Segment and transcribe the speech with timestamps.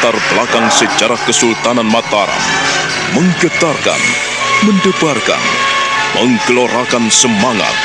[0.00, 2.32] berlatar belakang sejarah Kesultanan Mataram,
[3.12, 4.00] menggetarkan,
[4.64, 5.42] mendebarkan,
[6.16, 7.76] menggelorakan semangat,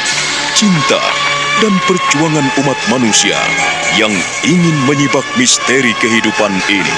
[0.56, 1.04] cinta,
[1.60, 3.36] dan perjuangan umat manusia
[4.00, 4.16] yang
[4.48, 6.96] ingin menyibak misteri kehidupan ini.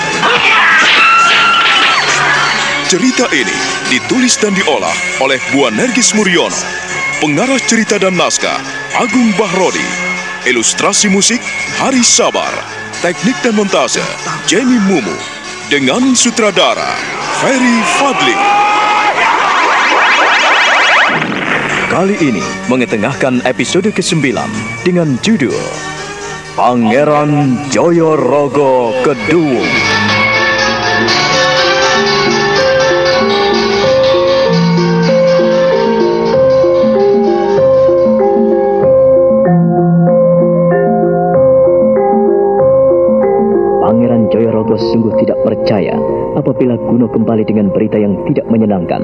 [2.86, 3.58] Cerita ini
[3.90, 6.62] ditulis dan diolah oleh Buan Nergis Muriono,
[7.26, 8.62] pengarah cerita dan naskah
[9.02, 9.82] Agung Bahrodi,
[10.46, 11.42] ilustrasi musik
[11.82, 12.54] Hari Sabar,
[12.98, 14.02] teknik dan montase
[14.50, 15.14] Jenny Mumu,
[15.70, 16.98] dengan sutradara
[17.38, 18.38] Ferry Fadli.
[21.88, 24.34] Kali ini mengetengahkan episode ke-9
[24.82, 25.62] dengan judul
[26.58, 29.97] Pangeran Joyorogo Kedua.
[46.38, 49.02] Apabila Kuno kembali dengan berita yang tidak menyenangkan.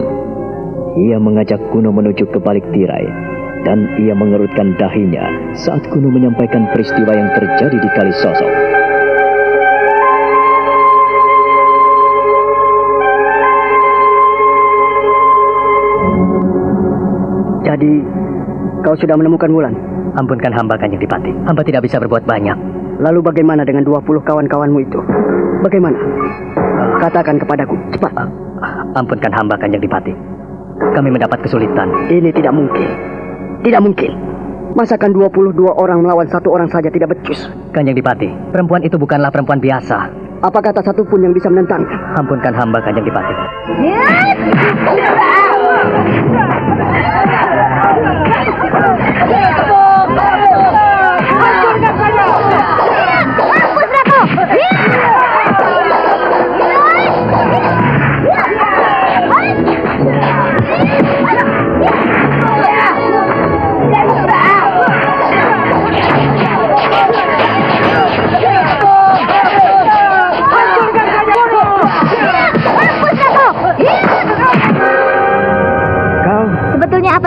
[0.93, 3.09] Ia mengajak Kuno menuju ke balik tirai,
[3.65, 8.53] dan ia mengerutkan dahinya saat Kuno menyampaikan peristiwa yang terjadi di Kali Sosok.
[17.65, 17.93] Jadi,
[18.85, 19.73] kau sudah menemukan Wulan?
[20.13, 21.33] Ampunkan hamba Kanjeng Dipati.
[21.49, 22.53] Hamba tidak bisa berbuat banyak.
[23.01, 24.99] Lalu bagaimana dengan 20 kawan-kawanmu itu?
[25.65, 25.97] Bagaimana?
[27.03, 28.15] Katakan kepadaku, cepat.
[28.95, 30.15] Ampunkan hamba Kanjeng Dipati.
[30.95, 31.91] Kami mendapat kesulitan.
[32.07, 32.87] Ini tidak mungkin.
[33.59, 34.11] Tidak mungkin.
[34.71, 37.51] Masakan 22 orang melawan satu orang saja tidak becus?
[37.75, 40.15] Kanjeng Dipati, perempuan itu bukanlah perempuan biasa.
[40.47, 41.99] Apa kata satu pun yang bisa menentangnya?
[42.15, 43.35] Ampunkan hamba Kanjeng Dipati.
[44.87, 44.95] Kau,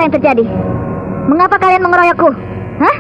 [0.07, 0.45] yang terjadi?
[1.27, 2.31] Mengapa kalian mengeroyokku?
[2.79, 2.97] Hah?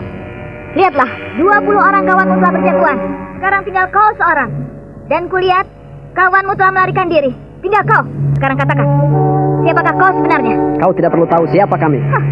[0.75, 1.09] Lihatlah,
[1.39, 2.99] 20 orang kawanmu telah berjatuhan.
[3.39, 4.51] Sekarang tinggal kau seorang.
[5.07, 5.71] Dan kulihat,
[6.19, 7.31] kawanmu telah melarikan diri.
[7.63, 8.03] Tinggal kau.
[8.37, 8.87] Sekarang katakan,
[9.63, 10.55] siapakah kau sebenarnya?
[10.83, 12.03] kau tidak perlu tahu siapa kami.
[12.11, 12.25] Hah?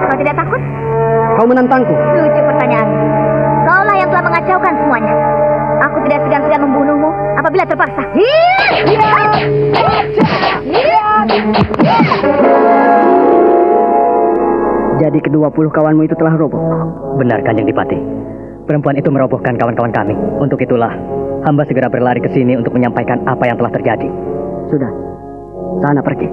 [0.00, 0.62] Kau tidak takut?
[1.36, 1.92] Kau menantangku.
[1.92, 2.88] Lucu pertanyaan.
[3.66, 5.14] Kaulah yang telah mengacaukan semuanya.
[5.90, 8.02] Aku tidak segan-segan membunuhmu apabila terpaksa.
[15.00, 16.60] Jadi kedua puluh kawanmu itu telah roboh.
[17.16, 17.96] Benar Kanjeng Dipati.
[18.68, 20.12] Perempuan itu merobohkan kawan-kawan kami.
[20.36, 20.92] Untuk itulah,
[21.48, 24.08] hamba segera berlari ke sini untuk menyampaikan apa yang telah terjadi.
[24.68, 24.92] Sudah.
[25.80, 26.28] Sana pergi.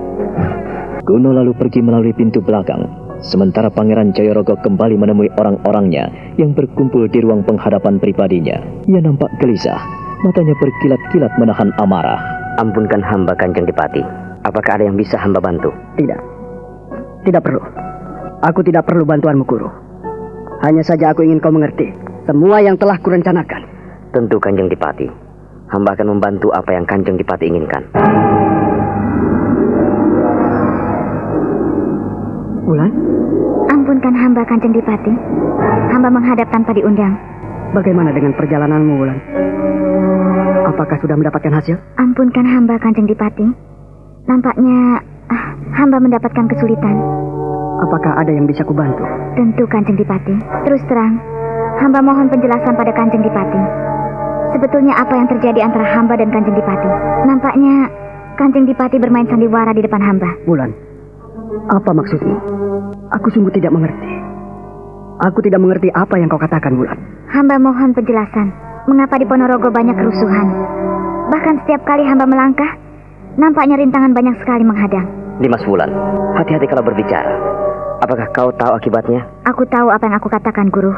[1.07, 2.83] Kuno lalu pergi melalui pintu belakang,
[3.23, 8.59] sementara Pangeran Joyorogo kembali menemui orang-orangnya yang berkumpul di ruang penghadapan pribadinya.
[8.91, 9.79] Ia nampak gelisah,
[10.28, 12.19] matanya berkilat-kilat menahan amarah.
[12.59, 14.03] Ampunkan hamba Kanjeng Dipati.
[14.44, 15.72] Apakah ada yang bisa hamba bantu?
[15.95, 16.19] Tidak.
[17.23, 17.63] Tidak perlu.
[18.37, 19.69] Aku tidak perlu bantuanmu, Guru.
[20.61, 21.89] Hanya saja aku ingin kau mengerti
[22.27, 23.61] semua yang telah kurencanakan.
[24.11, 25.07] Tentu Kanjeng Dipati.
[25.71, 27.83] Hamba akan membantu apa yang Kanjeng Dipati inginkan.
[32.67, 32.91] Ulan,
[33.71, 35.13] Ampunkan hamba Kanjeng Dipati.
[35.95, 37.15] Hamba menghadap tanpa diundang.
[37.75, 39.19] bagaimana dengan perjalananmu, Ulan?
[40.67, 41.75] Apakah sudah mendapatkan hasil?
[41.95, 43.47] Ampunkan hamba Kanjeng Dipati.
[44.27, 44.99] Nampaknya
[45.31, 45.45] ah,
[45.79, 46.95] hamba mendapatkan kesulitan.
[47.77, 49.05] Apakah ada yang bisa kubantu?
[49.38, 50.33] Tentu Kanjeng Dipati.
[50.65, 51.21] Terus terang,
[51.77, 53.61] hamba mohon penjelasan pada Kanjeng Dipati.
[54.57, 56.89] Sebetulnya apa yang terjadi antara hamba dan Kanjeng Dipati?
[57.29, 57.73] Nampaknya
[58.34, 60.29] Kanjeng Dipati bermain sandiwara di depan hamba.
[60.49, 60.73] Bulan,
[61.69, 62.35] apa maksudmu?
[63.13, 64.09] Aku sungguh tidak mengerti.
[65.22, 66.97] Aku tidak mengerti apa yang kau katakan, Bulan.
[67.29, 68.53] Hamba mohon penjelasan.
[68.87, 70.47] Mengapa di Ponorogo banyak kerusuhan?
[71.28, 72.72] Bahkan setiap kali hamba melangkah,
[73.35, 75.05] nampaknya rintangan banyak sekali menghadang.
[75.43, 75.91] Dimas Wulan,
[76.40, 77.35] hati-hati kalau berbicara.
[77.97, 79.26] Apakah kau tahu akibatnya?
[79.49, 80.94] Aku tahu apa yang aku katakan, Guru.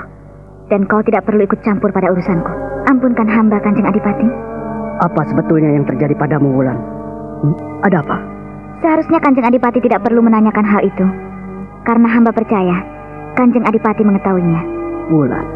[0.67, 2.51] Dan kau tidak perlu ikut campur pada urusanku.
[2.91, 4.27] Ampunkan hamba, Kanjeng Adipati.
[4.99, 6.75] Apa sebetulnya yang terjadi padamu, Wulan?
[7.39, 7.55] Hmm?
[7.87, 8.17] Ada apa?
[8.83, 11.05] Seharusnya Kanjeng Adipati tidak perlu menanyakan hal itu.
[11.87, 12.83] Karena hamba percaya,
[13.39, 14.61] Kanjeng Adipati mengetahuinya.
[15.09, 15.47] Wulan,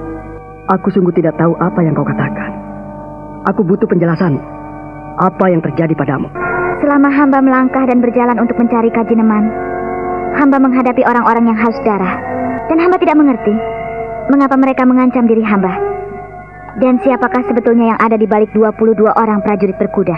[0.72, 2.52] aku sungguh tidak tahu apa yang kau katakan.
[3.52, 4.40] Aku butuh penjelasan.
[5.20, 6.32] Apa yang terjadi padamu?
[6.80, 9.63] Selama hamba melangkah dan berjalan untuk mencari kajineman,
[10.36, 12.20] hamba menghadapi orang-orang yang haus darah.
[12.70, 13.54] Dan hamba tidak mengerti
[14.32, 15.74] mengapa mereka mengancam diri hamba.
[16.80, 20.16] Dan siapakah sebetulnya yang ada di balik 22 orang prajurit berkuda?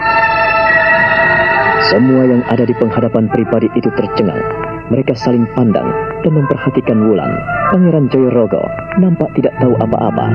[1.92, 4.40] Semua yang ada di penghadapan pribadi itu tercengang.
[4.88, 5.86] Mereka saling pandang
[6.24, 7.28] dan memperhatikan Wulan.
[7.74, 8.62] Pangeran Joyorogo
[9.02, 10.26] nampak tidak tahu apa-apa.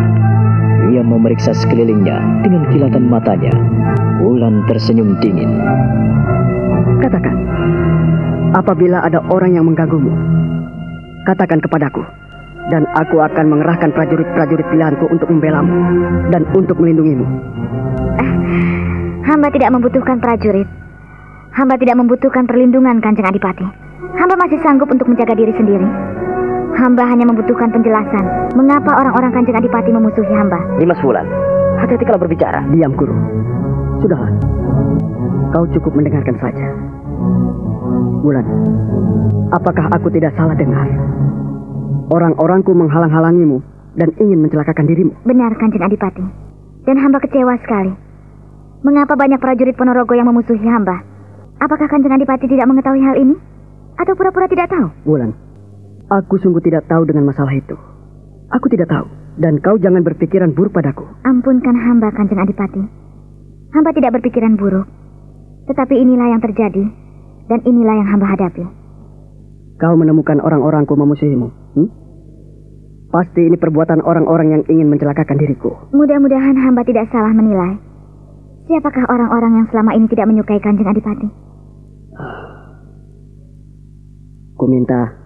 [0.92, 3.54] Ia memeriksa sekelilingnya dengan kilatan matanya.
[4.22, 5.58] Wulan tersenyum dingin.
[7.02, 7.36] Katakan,
[8.56, 10.12] apabila ada orang yang mengganggumu,
[11.28, 12.04] katakan kepadaku.
[12.70, 15.76] Dan aku akan mengerahkan prajurit-prajurit pilihanku untuk membelamu
[16.30, 17.26] dan untuk melindungimu.
[19.28, 20.70] Hamba tidak membutuhkan prajurit.
[21.52, 23.66] Hamba tidak membutuhkan perlindungan Kanjeng Adipati.
[24.16, 25.84] Hamba masih sanggup untuk menjaga diri sendiri.
[26.78, 30.62] Hamba hanya membutuhkan penjelasan mengapa orang-orang Kanjeng Adipati memusuhi hamba.
[30.80, 31.28] Dimas Wulan,
[31.82, 32.62] hati-hati kalau berbicara.
[32.72, 33.18] Diam, Guru.
[34.00, 34.32] Sudahlah.
[35.52, 36.72] Kau cukup mendengarkan saja.
[38.22, 38.46] Bulan,
[39.50, 40.86] apakah aku tidak salah dengar?
[42.14, 43.66] Orang-orangku menghalang-halangimu
[43.98, 45.18] dan ingin mencelakakan dirimu.
[45.26, 46.22] Benar Kanjeng Adipati.
[46.86, 47.98] Dan hamba kecewa sekali.
[48.86, 51.02] Mengapa banyak prajurit Ponorogo yang memusuhi hamba?
[51.58, 53.36] Apakah Kanjeng Adipati tidak mengetahui hal ini?
[53.98, 54.94] Atau pura-pura tidak tahu?
[55.02, 55.34] Bulan,
[56.14, 57.74] aku sungguh tidak tahu dengan masalah itu.
[58.54, 59.10] Aku tidak tahu.
[59.42, 61.10] Dan kau jangan berpikiran buruk padaku.
[61.26, 62.84] Ampunkan hamba Kanjeng Adipati.
[63.74, 64.86] Hamba tidak berpikiran buruk.
[65.66, 66.84] Tetapi inilah yang terjadi.
[67.50, 68.64] Dan inilah yang hamba hadapi.
[69.82, 71.50] Kau menemukan orang-orangku memusuhimu.
[71.74, 71.90] Hmm?
[73.12, 75.76] Pasti ini perbuatan orang-orang yang ingin mencelakakan diriku.
[75.92, 77.76] Mudah-mudahan hamba tidak salah menilai.
[78.72, 81.28] Siapakah orang-orang yang selama ini tidak menyukai Kanjeng Adipati?
[84.62, 85.18] Ku minta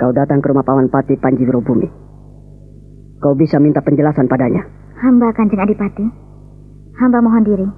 [0.00, 1.86] kau datang ke rumah Paman Pati Panji Wirobumi.
[3.20, 4.66] Kau bisa minta penjelasan padanya.
[4.98, 6.02] Hamba Kanjeng Adipati.
[6.98, 7.70] Hamba mohon diri.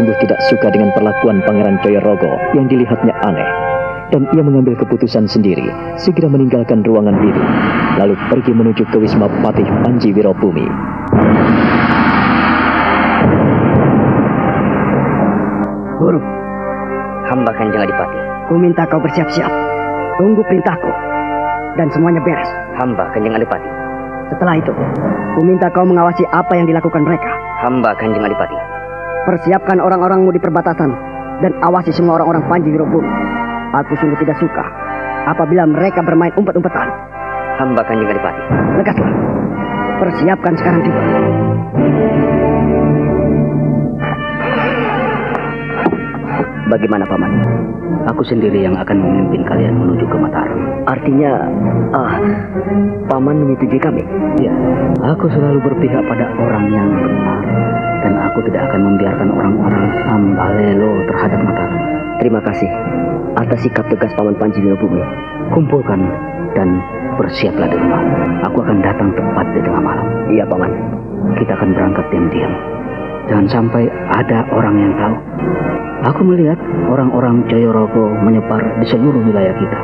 [0.00, 3.44] Sungguh tidak suka dengan perlakuan Pangeran Joyorogo yang dilihatnya aneh.
[4.08, 5.68] Dan ia mengambil keputusan sendiri,
[6.00, 7.42] segera meninggalkan ruangan itu,
[8.00, 10.64] lalu pergi menuju ke Wisma Patih Panji Wirobumi.
[16.00, 16.20] Guru,
[17.28, 18.18] Hamba Kanjeng Adipati.
[18.48, 19.52] ku minta kau bersiap-siap.
[20.16, 20.90] Tunggu perintahku.
[21.76, 22.48] Dan semuanya beres.
[22.80, 23.68] Hamba Kanjeng Adipati.
[24.32, 24.72] Setelah itu,
[25.36, 27.30] ku minta kau mengawasi apa yang dilakukan mereka.
[27.62, 28.79] Hamba Kanjeng Adipati.
[29.20, 30.90] Persiapkan orang-orangmu di perbatasan
[31.44, 33.08] dan awasi semua orang-orang Panji Wirobumi.
[33.76, 34.64] Aku sungguh tidak suka
[35.28, 36.88] apabila mereka bermain umpet-umpetan.
[37.60, 38.42] Hamba Kanjeng Adipati.
[38.80, 39.12] Lekaslah.
[40.00, 41.02] Persiapkan sekarang juga.
[46.70, 47.32] Bagaimana Paman?
[48.14, 50.60] Aku sendiri yang akan memimpin kalian menuju ke Mataram.
[50.88, 51.50] Artinya,
[51.92, 52.16] ah,
[53.10, 54.00] paman menyetujui kami.
[54.40, 54.54] Ya,
[55.04, 57.79] aku selalu berpihak pada orang yang benar.
[58.00, 61.80] Dan aku tidak akan membiarkan orang-orang ambalelo terhadap Mataram.
[62.20, 62.68] Terima kasih
[63.36, 65.00] atas sikap tegas paman Panji Wirobumi.
[65.52, 66.00] Kumpulkan
[66.56, 66.80] dan
[67.20, 68.02] bersiaplah di rumah.
[68.48, 70.06] Aku akan datang tepat di tengah malam.
[70.32, 70.72] Iya paman.
[71.36, 72.52] Kita akan berangkat diam-diam.
[73.28, 73.84] Jangan sampai
[74.16, 75.16] ada orang yang tahu.
[76.00, 76.56] Aku melihat
[76.88, 79.78] orang-orang Joyorogo menyebar di seluruh wilayah kita.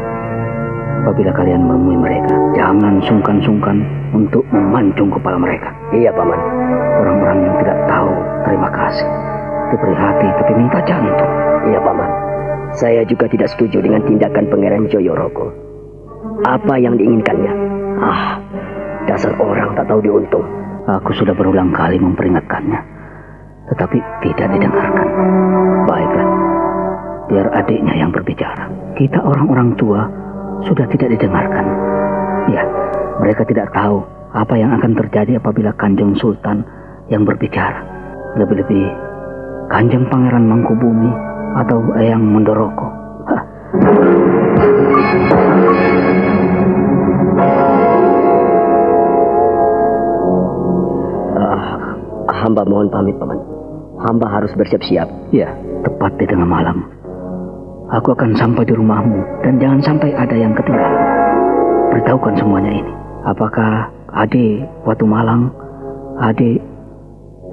[1.05, 3.85] Apabila kalian menemui mereka, jangan sungkan-sungkan
[4.17, 5.69] untuk memancung kepala mereka.
[5.93, 6.41] Iya paman.
[7.03, 8.11] Orang-orang yang tidak tahu
[8.49, 9.09] terima kasih.
[9.75, 11.33] Diberi hati tapi minta jantung.
[11.67, 12.11] Iya paman.
[12.76, 15.49] Saya juga tidak setuju dengan tindakan Pangeran Joyorogo.
[16.45, 17.53] Apa yang diinginkannya?
[18.03, 18.37] Ah,
[19.09, 20.45] dasar orang tak tahu diuntung.
[20.87, 22.79] Aku sudah berulang kali memperingatkannya,
[23.75, 25.09] tetapi tidak didengarkan.
[25.83, 26.29] Baiklah,
[27.26, 28.71] biar adiknya yang berbicara.
[28.95, 30.07] Kita orang-orang tua
[30.65, 31.67] sudah tidak didengarkan.
[32.49, 32.63] Ya,
[33.21, 36.65] mereka tidak tahu apa yang akan terjadi apabila Kanjeng Sultan
[37.13, 37.83] yang berbicara.
[38.37, 38.85] Lebih-lebih
[39.73, 41.11] Kanjeng Pangeran Mangkubumi
[41.57, 42.89] atau Eyang Mendoroko.
[43.27, 43.43] Hah.
[51.37, 51.65] Ah,
[52.45, 53.41] hamba mohon pamit paman.
[54.07, 55.09] Hamba harus bersiap-siap.
[55.33, 55.51] Ya,
[55.83, 56.96] tepat di tengah malam.
[57.87, 61.07] Aku akan sampai di rumahmu dan jangan sampai ada yang ketinggalan.
[61.95, 62.93] Beritahukan semuanya ini.
[63.23, 65.55] Apakah adik Watu Malang,
[66.19, 66.59] adik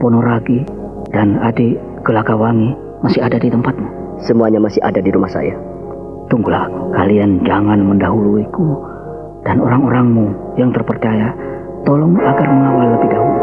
[0.01, 0.65] Ponoragi,
[1.13, 2.73] dan adik Gelagawangi
[3.05, 3.85] masih ada di tempatmu?
[4.25, 5.53] Semuanya masih ada di rumah saya.
[6.33, 6.97] Tunggulah aku.
[6.97, 8.73] Kalian jangan mendahuluiku
[9.45, 11.29] dan orang-orangmu yang terpercaya
[11.85, 13.41] tolong agar mengawal lebih dahulu.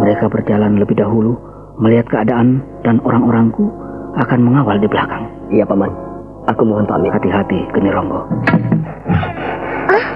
[0.00, 1.36] Mereka berjalan lebih dahulu
[1.76, 3.68] melihat keadaan dan orang-orangku
[4.16, 5.28] akan mengawal di belakang.
[5.52, 6.11] Iya paman.
[6.42, 8.26] Aku mohon pamit hati-hati, Geni Ronggo.
[9.94, 10.06] Ah.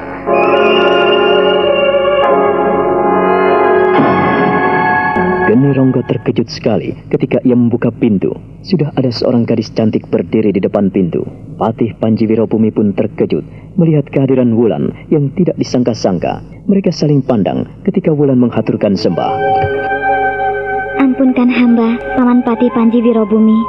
[5.46, 8.34] Geni Ronggo terkejut sekali ketika ia membuka pintu.
[8.66, 11.22] Sudah ada seorang gadis cantik berdiri di depan pintu.
[11.62, 13.46] Patih Panji Wirobumi pun terkejut
[13.78, 16.42] melihat kehadiran Wulan yang tidak disangka-sangka.
[16.66, 19.30] Mereka saling pandang ketika Wulan menghaturkan sembah.
[20.98, 23.62] Ampunkan hamba, Paman Patih Panji Wirobumi.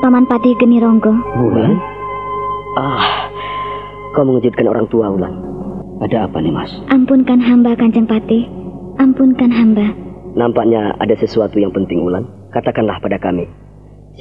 [0.00, 1.12] Paman Patih Geni Ronggo.
[1.36, 1.97] Wulan?
[2.78, 3.26] Ah,
[4.14, 5.34] kau mengejutkan orang tua, Ulan.
[5.98, 6.70] Ada apa nih mas?
[6.94, 8.46] Ampunkan hamba, Kanjeng Patih.
[9.02, 9.90] Ampunkan hamba.
[10.38, 12.22] Nampaknya ada sesuatu yang penting, Ulan.
[12.54, 13.50] Katakanlah pada kami.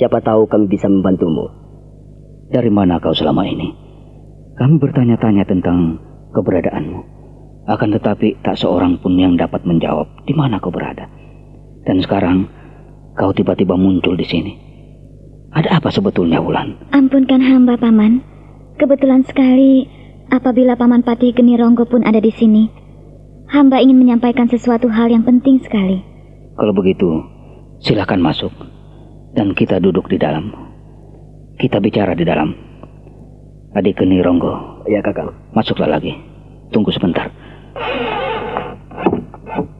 [0.01, 1.45] Siapa tahu kami bisa membantumu.
[2.49, 3.69] Dari mana kau selama ini?
[4.57, 6.01] Kami bertanya-tanya tentang
[6.33, 7.01] keberadaanmu.
[7.69, 11.05] Akan tetapi tak seorang pun yang dapat menjawab di mana kau berada.
[11.85, 12.49] Dan sekarang
[13.13, 14.53] kau tiba-tiba muncul di sini.
[15.53, 16.89] Ada apa sebetulnya, Wulan?
[16.89, 18.36] Ampunkan hamba, Paman.
[18.77, 19.89] Kebetulan sekali
[20.29, 22.69] apabila Paman Patih Geni Ronggo pun ada di sini.
[23.47, 26.03] Hamba ingin menyampaikan sesuatu hal yang penting sekali.
[26.53, 27.09] Kalau begitu,
[27.79, 28.51] silakan masuk.
[29.33, 30.51] Dan kita duduk di dalam.
[31.55, 32.53] Kita bicara di dalam.
[33.73, 35.33] Adik Geni Ronggo, Ya, Kakang.
[35.53, 36.13] masuklah lagi.
[36.69, 37.29] Tunggu sebentar.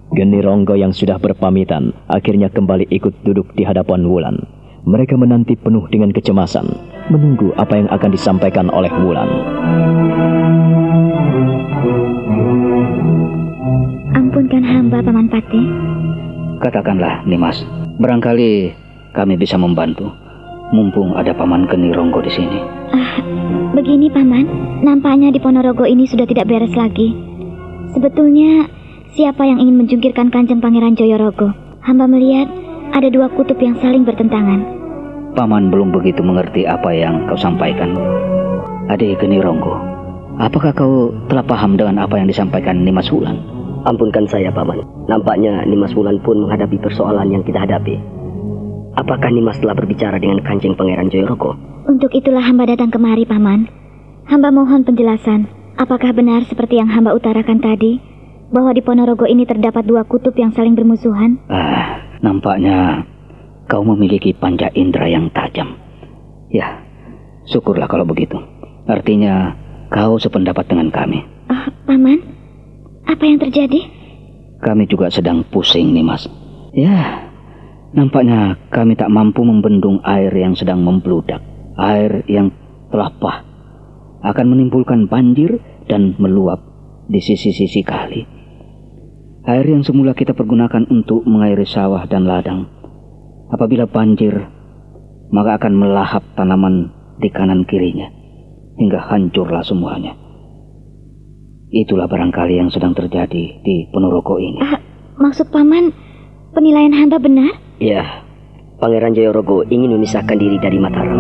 [0.10, 4.38] Geni Ronggo yang sudah berpamitan akhirnya kembali ikut duduk di hadapan Wulan.
[4.88, 6.66] Mereka menanti penuh dengan kecemasan,
[7.10, 9.30] menunggu apa yang akan disampaikan oleh Wulan.
[14.14, 15.68] Ampunkan hamba, Paman Patih.
[16.62, 17.64] Katakanlah, Nimas.
[17.98, 18.74] Barangkali
[19.16, 20.14] kami bisa membantu.
[20.70, 22.60] Mumpung ada Paman Geni Ronggo di sini.
[22.92, 23.24] Ah,
[23.72, 24.46] begini Paman,
[24.84, 27.16] nampaknya di Ponorogo ini sudah tidak beres lagi.
[27.96, 28.68] Sebetulnya,
[29.16, 31.56] siapa yang ingin menjungkirkan Kanjeng Pangeran Joyorogo?
[31.82, 32.52] Hamba melihat
[32.92, 34.77] ada dua kutub yang saling bertentangan.
[35.38, 37.94] Paman belum begitu mengerti apa yang kau sampaikan.
[38.90, 39.78] Adik Geni Ronggo,
[40.42, 43.38] apakah kau telah paham dengan apa yang disampaikan Nimas Wulan?
[43.86, 44.82] Ampunkan saya, Paman.
[45.06, 48.02] Nampaknya Nimas Wulan pun menghadapi persoalan yang kita hadapi.
[48.98, 51.54] Apakah Nimas telah berbicara dengan Kanjeng Pangeran Joyorogo?
[51.86, 53.70] Untuk itulah hamba datang kemari, Paman.
[54.26, 55.46] Hamba mohon penjelasan.
[55.78, 58.02] Apakah benar seperti yang hamba utarakan tadi?
[58.50, 61.38] Bahwa di Ponorogo ini terdapat dua kutub yang saling bermusuhan?
[61.46, 63.06] Ah, nampaknya
[63.68, 65.76] kau memiliki panca indera yang tajam.
[66.48, 66.82] Ya,
[67.52, 68.40] syukurlah kalau begitu.
[68.88, 69.56] Artinya
[69.92, 71.24] kau sependapat dengan kami.
[71.52, 72.20] Ah, Paman,
[73.04, 73.80] apa yang terjadi?
[74.64, 76.26] Kami juga sedang pusing nih, Mas.
[76.74, 77.30] Ya,
[77.92, 81.44] nampaknya kami tak mampu membendung air yang sedang membludak.
[81.78, 82.50] Air yang
[82.90, 83.46] telah pah
[84.26, 86.64] akan menimbulkan banjir dan meluap
[87.08, 88.26] di sisi-sisi kali.
[89.48, 92.68] Air yang semula kita pergunakan untuk mengairi sawah dan ladang.
[93.48, 94.36] Apabila banjir,
[95.32, 98.12] maka akan melahap tanaman di kanan kirinya
[98.76, 100.14] hingga hancurlah semuanya.
[101.68, 104.60] Itulah barangkali yang sedang terjadi di Ponorogo ini.
[104.64, 104.80] Ah,
[105.20, 105.92] maksud Paman,
[106.56, 107.52] penilaian hamba benar?
[107.84, 108.24] Ya,
[108.80, 111.20] Pangeran Joyorogo ingin memisahkan diri dari Mataram.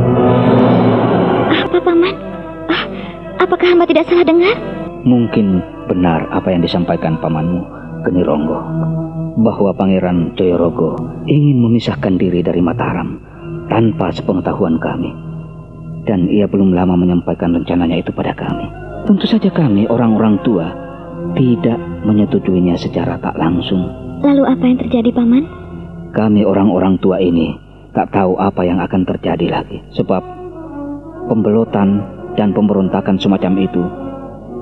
[1.68, 2.16] Apa, Paman?
[2.72, 2.84] Ah,
[3.44, 4.56] apakah hamba tidak salah dengar?
[5.04, 7.64] Mungkin benar apa yang disampaikan pamanmu,
[8.08, 8.56] Geni Ronggo,
[9.44, 10.96] bahwa Pangeran Joyorogo
[11.28, 13.20] ingin memisahkan diri dari Mataram
[13.68, 15.12] tanpa sepengetahuan kami.
[16.08, 18.64] Dan ia belum lama menyampaikan rencananya itu pada kami.
[19.04, 20.72] Tentu saja kami, orang-orang tua,
[21.36, 21.76] tidak
[22.08, 23.84] menyetujuinya secara tak langsung.
[24.24, 25.44] Lalu apa yang terjadi, Paman?
[26.16, 27.60] Kami orang-orang tua ini
[27.92, 29.84] tak tahu apa yang akan terjadi lagi.
[30.00, 30.24] Sebab
[31.28, 32.08] pembelotan
[32.40, 33.84] dan pemberontakan semacam itu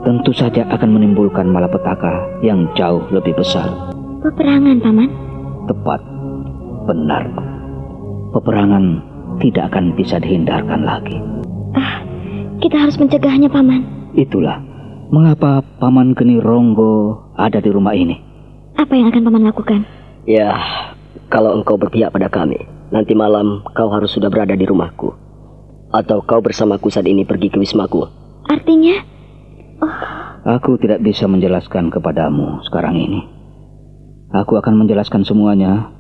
[0.06, 3.68] tentu saja akan menimbulkan malapetaka yang jauh lebih besar.
[4.22, 5.10] Peperangan, Paman.
[5.66, 6.02] Tepat,
[6.86, 7.26] benar.
[8.32, 9.02] Peperangan
[9.42, 11.18] tidak akan bisa dihindarkan lagi.
[11.74, 12.06] Ah,
[12.62, 14.14] kita harus mencegahnya, Paman.
[14.14, 14.62] Itulah
[15.10, 18.22] mengapa Paman Geni Ronggo ada di rumah ini.
[18.78, 19.82] Apa yang akan Paman lakukan?
[20.30, 20.54] Ya,
[21.34, 22.62] kalau engkau berpihak pada kami,
[22.94, 25.14] nanti malam kau harus sudah berada di rumahku.
[25.90, 28.10] Atau kau bersamaku saat ini pergi ke wismaku.
[28.46, 29.15] Artinya,
[30.46, 33.22] Aku tidak bisa menjelaskan kepadamu sekarang ini.
[34.30, 35.96] Aku akan menjelaskan semuanya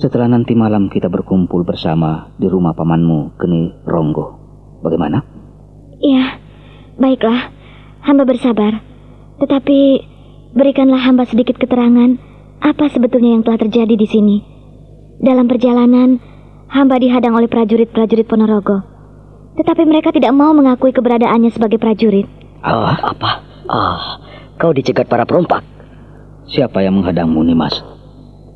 [0.00, 4.26] setelah nanti malam kita berkumpul bersama di rumah pamanmu, Geni Ronggo.
[4.80, 5.20] Bagaimana?
[6.00, 6.40] ya,
[6.96, 7.52] baiklah.
[8.00, 8.80] Hamba bersabar.
[9.44, 9.78] Tetapi,
[10.56, 12.16] berikanlah hamba sedikit keterangan
[12.64, 14.36] apa sebetulnya yang telah terjadi di sini.
[15.20, 16.16] Dalam perjalanan,
[16.72, 18.80] hamba dihadang oleh prajurit-prajurit Ponorogo.
[19.60, 22.39] Tetapi mereka tidak mau mengakui keberadaannya sebagai prajurit.
[22.60, 23.30] Ah, apa?
[23.66, 24.00] Ah,
[24.60, 25.64] kau dicegat para perompak.
[26.50, 27.80] Siapa yang menghadangmu, Nimas?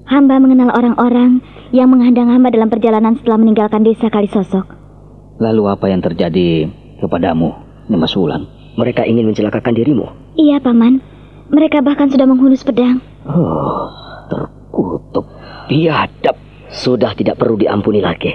[0.04, 1.40] Hamba mengenal orang-orang
[1.72, 4.66] yang menghadang hamba dalam perjalanan setelah meninggalkan desa Kalisosok.
[5.40, 6.68] Lalu apa yang terjadi
[7.00, 7.56] kepadamu,
[7.88, 8.44] Nimas Wulan?
[8.76, 10.04] Mereka ingin mencelakakan dirimu.
[10.36, 11.00] Iya, Paman.
[11.48, 13.00] Mereka bahkan sudah menghunus pedang.
[13.24, 13.88] Oh,
[14.28, 15.24] terkutuk.
[15.70, 16.36] biadab.
[16.74, 18.34] Sudah tidak perlu diampuni lagi.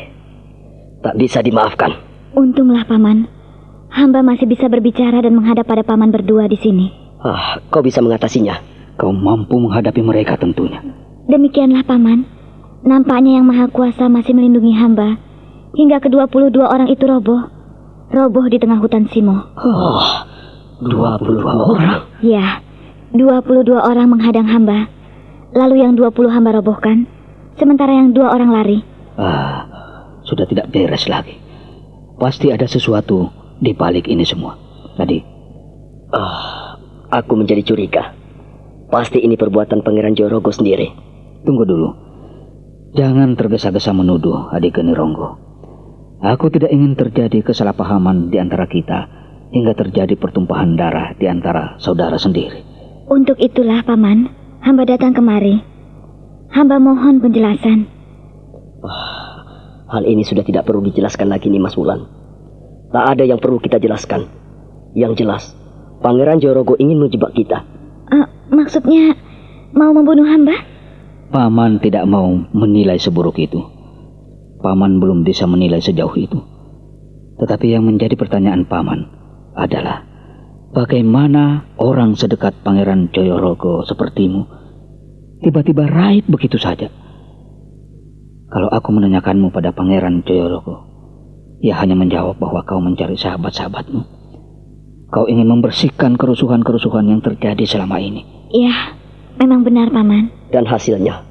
[1.04, 1.92] Tak bisa dimaafkan.
[2.34, 3.39] Untunglah, Paman.
[3.90, 6.94] Hamba masih bisa berbicara dan menghadap pada Paman berdua di sini.
[7.20, 8.62] Ah, kau bisa mengatasinya.
[8.96, 10.80] Kau mampu menghadapi mereka tentunya.
[11.26, 12.26] Demikianlah, Paman.
[12.86, 15.18] Nampaknya Yang Maha Kuasa masih melindungi hamba.
[15.74, 17.50] Hingga ke-22 orang itu roboh.
[18.10, 19.54] Roboh di tengah hutan Simo.
[19.58, 20.06] Oh,
[20.82, 22.08] 22 orang.
[22.24, 22.62] Ya,
[23.14, 24.90] 22 orang menghadang hamba.
[25.54, 27.10] Lalu yang 20 hamba robohkan.
[27.58, 28.80] Sementara yang dua orang lari.
[29.20, 29.68] Ah,
[30.24, 31.36] sudah tidak beres lagi.
[32.16, 34.56] Pasti ada sesuatu di balik ini semua.
[34.96, 35.20] Tadi,
[36.10, 36.74] Ah,
[37.14, 38.18] aku menjadi curiga.
[38.90, 40.90] Pasti ini perbuatan Pangeran Jorogo sendiri.
[41.40, 41.90] tunggu dulu.
[43.00, 45.40] Jangan tergesa-gesa menuduh adik Geni Ronggo.
[46.20, 49.08] Aku tidak ingin terjadi kesalahpahaman di antara kita
[49.56, 52.60] hingga terjadi pertumpahan darah di antara saudara sendiri.
[53.08, 54.28] Untuk itulah, Paman,
[54.60, 55.64] hamba datang kemari.
[56.52, 57.88] Hamba mohon penjelasan.
[59.88, 62.04] Hal ini sudah tidak perlu dijelaskan lagi nih Mas Wulan.
[62.90, 64.26] Tak ada yang perlu kita jelaskan.
[64.98, 65.44] Yang jelas,
[66.02, 67.62] Pangeran Jorogo ingin menjebak kita.
[68.10, 69.14] Eh, maksudnya,
[69.76, 70.58] mau membunuh hamba?
[71.30, 73.62] Paman tidak mau menilai seburuk itu.
[74.60, 76.40] Paman belum bisa menilai sejauh itu.
[77.38, 79.06] Tetapi yang menjadi pertanyaan Paman
[79.54, 80.04] adalah
[80.74, 84.42] bagaimana orang sedekat Pangeran Joyorogo sepertimu
[85.46, 86.90] tiba-tiba raib begitu saja.
[88.50, 90.89] Kalau aku menanyakanmu pada Pangeran Joyorogo,
[91.60, 94.02] ia hanya menjawab bahwa kau mencari sahabat-sahabatmu.
[95.10, 98.24] Kau ingin membersihkan kerusuhan-kerusuhan yang terjadi selama ini.
[98.54, 98.94] Ya,
[99.42, 100.30] memang benar, Paman.
[100.54, 101.26] Dan hasilnya,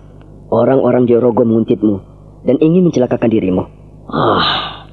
[0.50, 1.97] orang-orang Jorogo menguntitmu
[2.47, 3.64] dan ingin mencelakakan dirimu.
[4.08, 4.84] Ah,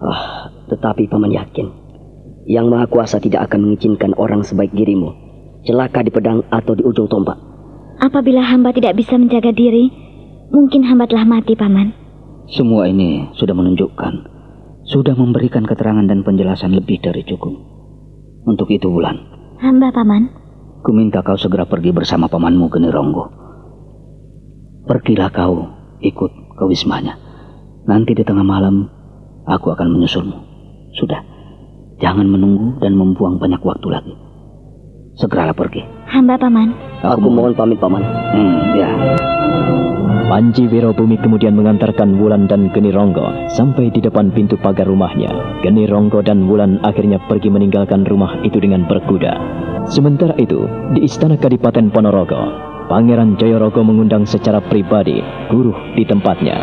[0.00, 0.22] ah,
[0.70, 1.66] tetapi paman yakin,
[2.46, 5.24] Yang Maha Kuasa tidak akan mengizinkan orang sebaik dirimu
[5.64, 7.40] celaka di pedang atau di ujung tombak.
[7.98, 9.88] Apabila hamba tidak bisa menjaga diri,
[10.52, 12.03] mungkin hamba telah mati, Paman.
[12.44, 14.14] Semua ini sudah menunjukkan,
[14.84, 17.56] sudah memberikan keterangan dan penjelasan lebih dari cukup.
[18.44, 19.16] Untuk itu, Wulan,
[19.64, 20.28] Hamba, Paman.
[20.84, 23.24] ku minta kau segera pergi bersama pamanmu Geni Ronggo.
[24.84, 25.72] Pergilah kau
[26.04, 27.16] ikut ke wismanya.
[27.88, 28.92] Nanti di tengah malam,
[29.48, 30.36] aku akan menyusulmu.
[31.00, 31.24] Sudah,
[32.04, 34.14] jangan menunggu dan membuang banyak waktu lagi.
[35.16, 35.80] Segeralah pergi.
[36.12, 36.76] Hamba, Paman.
[37.00, 38.04] Aku mohon pamit paman.
[38.04, 38.90] Hmm, ya.
[40.24, 45.60] Panji Wirobumi kemudian mengantarkan Wulan dan Geni Ronggo sampai di depan pintu pagar rumahnya.
[45.60, 49.36] Geni Ronggo dan Wulan akhirnya pergi meninggalkan rumah itu dengan berkuda.
[49.84, 50.64] Sementara itu,
[50.96, 52.40] di istana Kadipaten Ponorogo,
[52.88, 55.20] Pangeran Jayorogo mengundang secara pribadi
[55.52, 56.56] guru di tempatnya.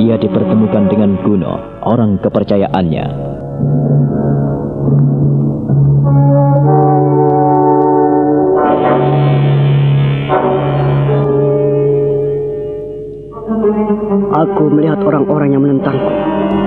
[0.00, 3.06] Ia dipertemukan dengan Guno, orang kepercayaannya.
[14.28, 16.10] Aku melihat orang-orang yang menentangku.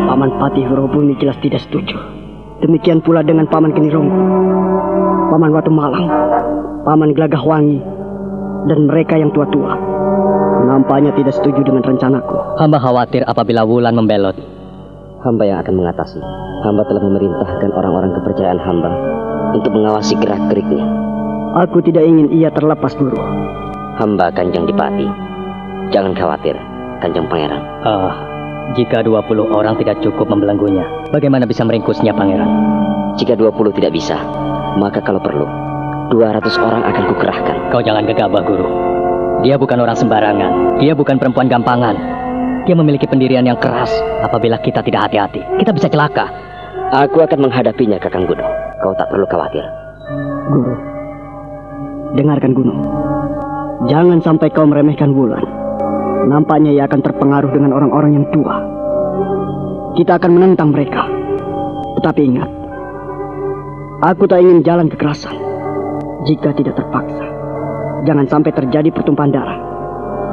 [0.08, 1.96] Paman Patih Wirobumi jelas tidak setuju.
[2.62, 4.22] Demikian pula dengan Paman Genironggo,
[5.34, 6.08] Paman Watu Malang,
[6.86, 7.82] Paman Gelagah Wangi,
[8.70, 9.74] dan mereka yang tua-tua.
[10.62, 12.62] Nampaknya tidak setuju dengan rencanaku.
[12.62, 14.38] Hamba khawatir apabila Wulan membelot.
[15.26, 16.22] Hamba yang akan mengatasi.
[16.62, 18.92] Hamba telah memerintahkan orang-orang kepercayaan hamba
[19.58, 20.86] untuk mengawasi gerak-geriknya.
[21.66, 23.18] Aku tidak ingin ia terlepas guru.
[23.98, 25.10] Hamba Kanjeng Dipati.
[25.90, 26.56] Jangan khawatir,
[27.02, 27.62] Kanjeng Pangeran.
[27.82, 28.14] Ah,
[28.78, 32.48] jika 20 orang tidak cukup membelenggunya, bagaimana bisa meringkusnya, Pangeran?
[33.18, 34.16] Jika 20 tidak bisa,
[34.80, 35.44] maka kalau perlu,
[36.14, 37.58] 200 orang akan kukerahkan.
[37.74, 38.68] Kau jangan gegabah, Guru.
[39.42, 40.78] Dia bukan orang sembarangan.
[40.80, 41.96] Dia bukan perempuan gampangan.
[42.70, 43.90] Dia memiliki pendirian yang keras.
[44.22, 46.30] Apabila kita tidak hati-hati, kita bisa celaka.
[46.94, 48.46] Aku akan menghadapinya, Kakang Guno.
[48.86, 49.66] Kau tak perlu khawatir.
[50.52, 50.76] Guru,
[52.16, 52.80] dengarkan Gunung.
[53.90, 55.61] Jangan sampai kau meremehkan Wulan.
[56.28, 58.62] Nampaknya ia akan terpengaruh dengan orang-orang yang tua.
[59.98, 61.04] Kita akan menentang mereka.
[62.00, 62.50] Tetapi ingat,
[64.06, 65.36] aku tak ingin jalan kekerasan.
[66.30, 67.26] Jika tidak terpaksa,
[68.06, 69.60] jangan sampai terjadi pertumpahan darah.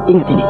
[0.06, 0.44] Ingat ini.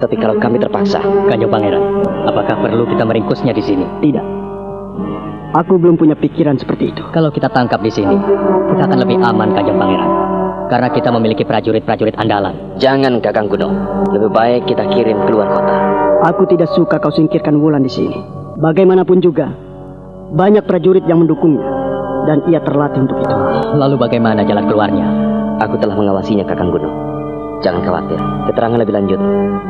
[0.00, 1.84] Tapi kalau kami terpaksa, Kanjeng Pangeran,
[2.24, 3.84] apakah perlu kita meringkusnya di sini?
[4.00, 4.26] Tidak.
[5.50, 7.02] Aku belum punya pikiran seperti itu.
[7.12, 8.16] Kalau kita tangkap di sini,
[8.72, 10.19] kita akan lebih aman, Kanjeng Pangeran.
[10.70, 12.78] Karena kita memiliki prajurit-prajurit andalan.
[12.78, 13.74] jangan Kakang Guno.
[14.14, 15.76] Lebih baik kita kirim keluar kota.
[16.30, 18.14] Aku tidak suka kau singkirkan Wulan di sini.
[18.62, 19.50] Bagaimanapun juga,
[20.30, 21.66] banyak prajurit yang mendukungnya.
[22.30, 23.36] Dan ia terlatih untuk itu.
[23.74, 25.06] Lalu bagaimana jalan keluarnya?
[25.66, 26.88] Aku telah mengawasinya, Kakang Guno.
[27.60, 29.20] Jangan khawatir, keterangan lebih lanjut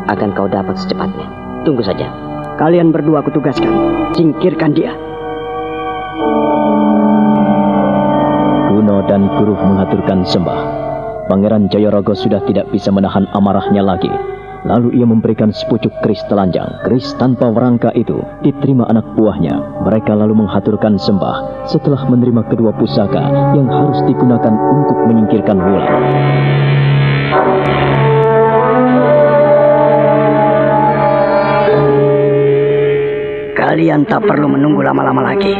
[0.06, 1.26] akan kau dapat secepatnya.
[1.66, 2.06] Tunggu saja.
[2.54, 3.72] Kalian berdua aku tugaskan.
[4.14, 4.92] Singkirkan dia.
[8.70, 10.60] Guno dan Guru mengaturkan sembah.
[11.30, 14.10] Pangeran Jayorogo sudah tidak bisa menahan amarahnya lagi.
[14.66, 16.66] Lalu ia memberikan sepucuk keris telanjang.
[16.82, 19.86] Keris tanpa rangka itu diterima anak buahnya.
[19.86, 25.94] Mereka lalu menghaturkan sembah setelah menerima kedua pusaka yang harus digunakan untuk menyingkirkan Wulan.
[33.54, 35.54] Kalian tak perlu menunggu lama-lama lagi.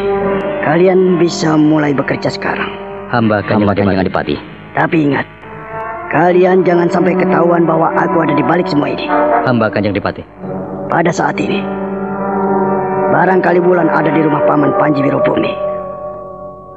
[0.67, 2.75] Kalian bisa mulai bekerja sekarang.
[3.15, 4.37] Hamba Kanjeng Kanjeng Adipati.
[4.71, 5.40] Tapi ingat,
[6.11, 9.07] kalian jangan sampai ketahuan bahwa aku ada di balik semua ini.
[9.47, 10.27] Hamba Kanjeng Adipati.
[10.91, 11.63] Pada saat ini,
[13.15, 15.55] barangkali bulan ada di rumah paman Panji Wirobumi.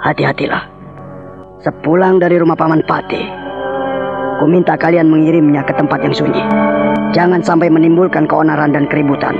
[0.05, 0.69] Hati-hatilah.
[1.65, 3.23] Sepulang dari rumah paman Pati,
[4.37, 6.43] ku minta kalian mengirimnya ke tempat yang sunyi.
[7.17, 9.33] Jangan sampai menimbulkan keonaran dan keributan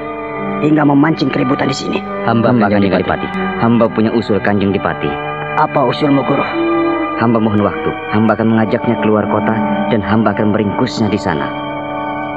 [0.63, 1.99] hingga memancing keributan di sini.
[2.25, 3.27] Hamba Kanjeng Adipati.
[3.61, 5.11] Hamba punya usul Kanjeng Dipati.
[5.59, 6.72] Apa usulmu, Guru?
[7.21, 7.89] Hamba mohon waktu.
[8.09, 9.53] Hamba akan mengajaknya keluar kota
[9.93, 11.45] dan hamba akan meringkusnya di sana.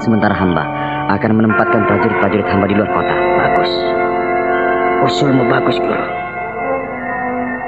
[0.05, 0.69] Sementara hamba
[1.17, 3.15] akan menempatkan prajurit-prajurit hamba di luar kota.
[3.41, 3.71] Bagus.
[5.07, 6.07] Usulmu bagus, Guru.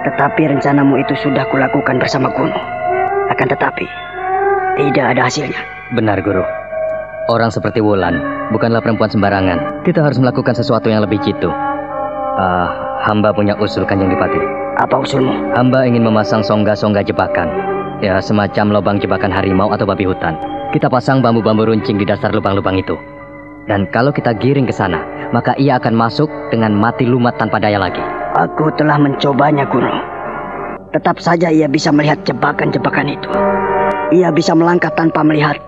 [0.08, 2.56] Tetapi rencanamu itu sudah kulakukan bersama Kuno.
[3.28, 3.84] Akan tetapi,
[4.80, 5.60] tidak ada hasilnya.
[5.92, 6.44] Benar, Guru.
[7.28, 8.16] Orang seperti Wulan
[8.52, 9.84] bukanlah perempuan sembarangan.
[9.84, 11.52] Kita harus melakukan sesuatu yang lebih jitu.
[12.40, 12.72] Ah,
[13.04, 14.57] hamba punya usul Kanjeng Dipati.
[14.78, 15.34] Apa usulmu?
[15.58, 17.50] Hamba ingin memasang songga-songga jebakan.
[17.98, 20.38] Ya, semacam lubang jebakan harimau atau babi hutan.
[20.70, 22.94] Kita pasang bambu-bambu runcing di dasar lubang-lubang itu.
[23.66, 25.02] Dan kalau kita giring ke sana,
[25.34, 27.98] maka ia akan masuk dengan mati lumat tanpa daya lagi.
[28.38, 29.90] Aku telah mencobanya, Guru.
[30.94, 33.28] Tetap saja ia bisa melihat jebakan-jebakan itu.
[34.14, 35.58] Ia bisa melangkah tanpa melihat.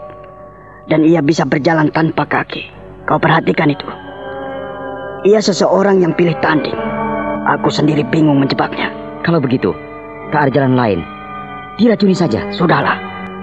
[0.87, 2.63] Dan ia bisa berjalan tanpa kaki.
[3.11, 3.91] Kau perhatikan itu.
[5.27, 6.79] Ia seseorang yang pilih tanding.
[7.59, 9.00] Aku sendiri bingung menjebaknya.
[9.21, 9.77] Kalau begitu,
[10.33, 11.01] tak ada jalan lain.
[11.77, 12.49] Diracuni saja.
[12.53, 12.97] Sudahlah.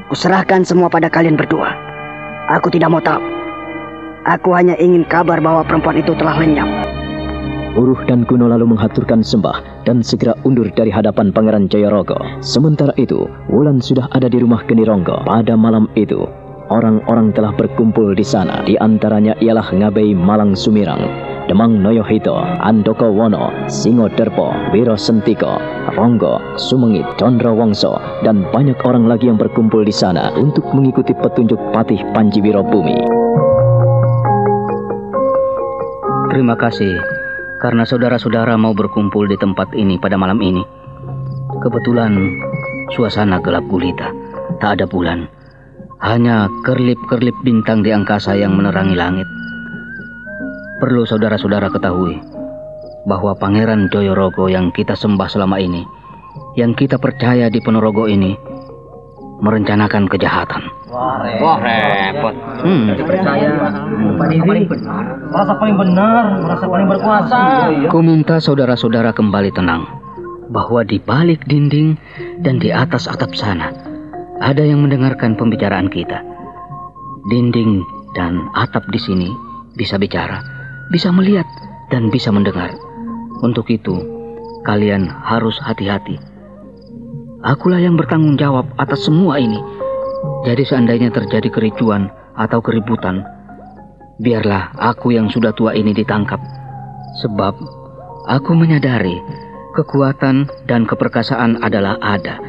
[0.10, 1.74] Kuserahkan semua pada kalian berdua.
[2.54, 3.20] Aku tidak mau tahu.
[4.28, 6.68] Aku hanya ingin kabar bahwa perempuan itu telah lenyap.
[7.78, 12.18] Uruh dan Kuno lalu menghaturkan sembah dan segera undur dari hadapan Pangeran Jayorogo.
[12.42, 15.30] Sementara itu, Wulan sudah ada di rumah Genironggo.
[15.30, 16.26] Pada malam itu,
[16.74, 18.66] orang-orang telah berkumpul di sana.
[18.66, 21.06] Di antaranya ialah Ngabei Malang Sumirang,
[21.48, 25.56] Demang Noyohito, Andoko Wono, Singo Derpo, Wiro Sentiko,
[25.96, 27.96] Ronggo, Sumengit, Condro Wongso,
[28.28, 33.00] dan banyak orang lagi yang berkumpul di sana untuk mengikuti petunjuk Patih Panji Wirobumi.
[36.36, 37.00] Terima kasih
[37.64, 40.62] karena saudara-saudara mau berkumpul di tempat ini pada malam ini.
[41.64, 42.12] Kebetulan
[42.92, 44.12] suasana gelap gulita,
[44.60, 45.32] tak ada bulan.
[46.04, 49.26] Hanya kerlip-kerlip bintang di angkasa yang menerangi langit.
[50.78, 52.22] Perlu saudara-saudara ketahui
[53.10, 55.82] bahwa Pangeran Joyorogo yang kita sembah selama ini,
[56.54, 58.38] yang kita percaya di Ponorogo ini,
[59.42, 60.64] merencanakan kejahatan.
[60.94, 62.36] Wah repot.
[62.62, 62.94] Hmm.
[62.94, 63.82] Percaya merasa
[64.46, 65.04] paling benar.
[65.34, 67.40] Merasa paling benar, merasa paling berkuasa.
[67.90, 69.82] Ku minta saudara-saudara kembali tenang
[70.54, 71.98] bahwa di balik dinding
[72.46, 73.74] dan di atas atap sana
[74.46, 76.22] ada yang mendengarkan pembicaraan kita.
[77.34, 77.84] Dinding
[78.16, 79.30] dan atap di sini
[79.76, 80.42] bisa bicara,
[80.92, 81.48] bisa melihat
[81.92, 82.72] dan bisa mendengar.
[83.44, 83.96] Untuk itu,
[84.66, 86.18] kalian harus hati-hati.
[87.46, 89.62] Akulah yang bertanggung jawab atas semua ini.
[90.44, 93.22] Jadi seandainya terjadi kericuan atau keributan,
[94.18, 96.42] biarlah aku yang sudah tua ini ditangkap.
[97.22, 97.54] Sebab
[98.26, 99.22] aku menyadari
[99.78, 102.42] kekuatan dan keperkasaan adalah ada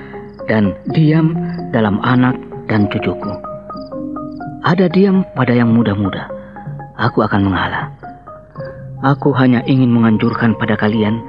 [0.48, 1.36] dan diam
[1.76, 2.34] dalam anak
[2.72, 3.32] dan cucuku.
[4.64, 6.28] Ada diam pada yang muda-muda.
[6.98, 7.97] Aku akan mengalah.
[9.06, 11.22] Aku hanya ingin menganjurkan pada kalian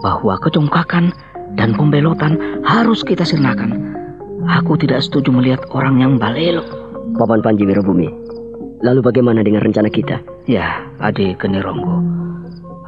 [0.00, 1.12] bahwa kecongkakan
[1.56, 3.92] dan pembelotan harus kita sirnakan.
[4.48, 6.64] Aku tidak setuju melihat orang yang balelo.
[7.14, 8.08] Paman Panji Wirobumi,
[8.80, 10.18] lalu bagaimana dengan rencana kita?
[10.48, 12.00] Ya, Ade Kenironggo.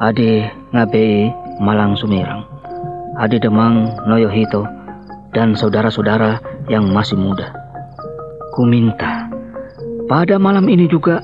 [0.01, 1.29] Ade Ngabei
[1.61, 2.43] Malang Sumirang.
[3.17, 4.65] Ade Demang Noyohito
[5.33, 7.53] dan saudara-saudara yang masih muda.
[8.57, 9.29] Ku minta
[10.09, 11.21] pada malam ini juga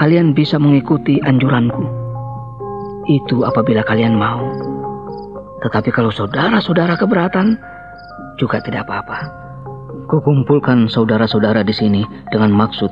[0.00, 1.99] kalian bisa mengikuti anjuranku.
[3.08, 4.44] Itu apabila kalian mau.
[5.64, 7.56] Tetapi kalau saudara-saudara keberatan,
[8.40, 9.28] juga tidak apa-apa.
[10.08, 12.90] Kukumpulkan saudara-saudara di sini dengan maksud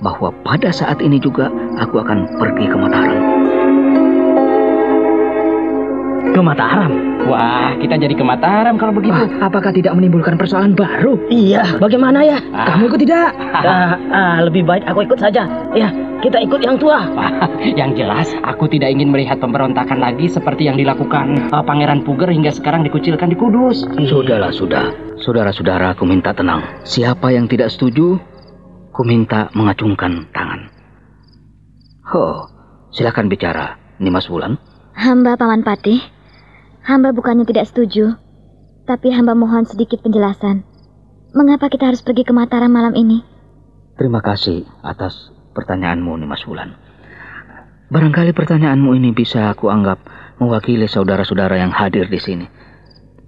[0.00, 3.37] bahwa pada saat ini juga aku akan pergi ke Mataram.
[6.38, 7.18] Ke Mataram.
[7.26, 9.10] Wah, kita jadi ke Mataram kalau begitu.
[9.10, 11.18] Wah, apakah tidak menimbulkan persoalan baru?
[11.26, 12.38] Iya, bagaimana ya?
[12.54, 12.70] Ah.
[12.78, 13.34] Kamu ikut tidak?
[13.58, 15.50] ah, ah, lebih baik aku ikut saja.
[15.74, 15.90] Ya,
[16.22, 17.10] kita ikut yang tua.
[17.82, 22.54] yang jelas, aku tidak ingin melihat pemberontakan lagi seperti yang dilakukan uh, Pangeran Puger hingga
[22.54, 23.82] sekarang dikucilkan di Kudus.
[24.06, 24.94] Sudahlah, sudah.
[25.18, 26.86] Saudara-saudara, aku minta tenang.
[26.86, 28.14] Siapa yang tidak setuju,
[28.94, 30.70] ku minta mengacungkan tangan.
[32.14, 32.46] Oh,
[32.94, 34.54] silakan bicara, Nimas Wulan.
[34.98, 36.02] Hamba Paman Patih,
[36.88, 38.16] hamba bukannya tidak setuju,
[38.88, 40.64] tapi hamba mohon sedikit penjelasan.
[41.36, 43.20] Mengapa kita harus pergi ke Mataram malam ini?
[44.00, 46.72] Terima kasih atas pertanyaanmu, Nimas Wulan.
[47.92, 50.00] Barangkali pertanyaanmu ini bisa aku anggap
[50.40, 52.46] mewakili saudara-saudara yang hadir di sini.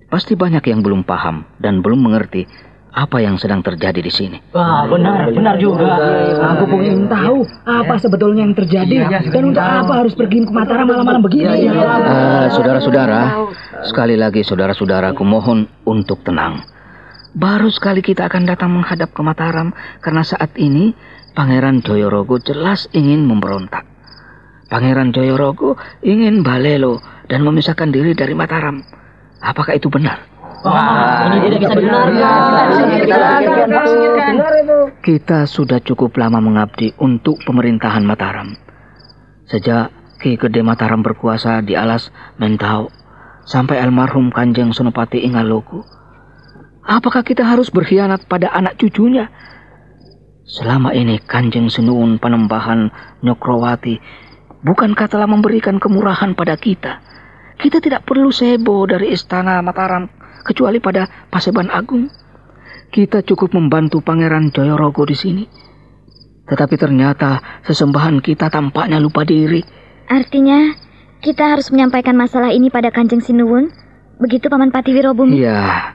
[0.09, 2.49] Pasti banyak yang belum paham dan belum mengerti
[2.91, 4.39] apa yang sedang terjadi di sini.
[4.51, 5.95] Wah, benar, benar juga.
[6.59, 11.23] Aku ingin tahu apa sebetulnya yang terjadi dan untuk apa harus pergi ke Mataram malam-malam
[11.23, 11.71] begini.
[11.71, 13.47] Uh, saudara-saudara,
[13.87, 16.67] sekali lagi saudara-saudaraku mohon untuk tenang.
[17.31, 19.71] Baru sekali kita akan datang menghadap ke Mataram
[20.03, 20.91] karena saat ini
[21.31, 23.87] Pangeran Joyorogo jelas ingin memberontak.
[24.67, 26.99] Pangeran Joyorogo ingin balelo
[27.31, 28.83] dan memisahkan diri dari Mataram.
[29.39, 30.27] Apakah itu benar?
[30.61, 32.69] Wah, ini tidak bisa dibenarkan.
[35.01, 38.53] Kita sudah cukup lama mengabdi untuk pemerintahan Mataram.
[39.49, 39.89] Sejak
[40.21, 42.93] Ki Gede Mataram berkuasa di alas Mentau
[43.49, 45.81] sampai almarhum Kanjeng Senopati Ingaloku.
[46.85, 49.33] Apakah kita harus berkhianat pada anak cucunya?
[50.45, 52.93] Selama ini Kanjeng Sinuwun Panembahan
[53.25, 53.97] Nyokrowati
[54.61, 57.01] bukankah telah memberikan kemurahan pada kita?
[57.57, 62.09] Kita tidak perlu sebo dari istana Mataram kecuali pada Paseban Agung.
[62.91, 65.45] Kita cukup membantu Pangeran Joyorogo di sini.
[66.51, 69.63] Tetapi ternyata sesembahan kita tampaknya lupa diri.
[70.11, 70.75] Artinya,
[71.23, 73.71] kita harus menyampaikan masalah ini pada Kanjeng Sinuwun?
[74.19, 75.39] Begitu Paman Pati Wirobumi?
[75.39, 75.95] Iya.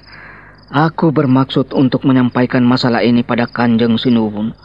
[0.72, 4.56] Aku bermaksud untuk menyampaikan masalah ini pada Kanjeng Sinuwun.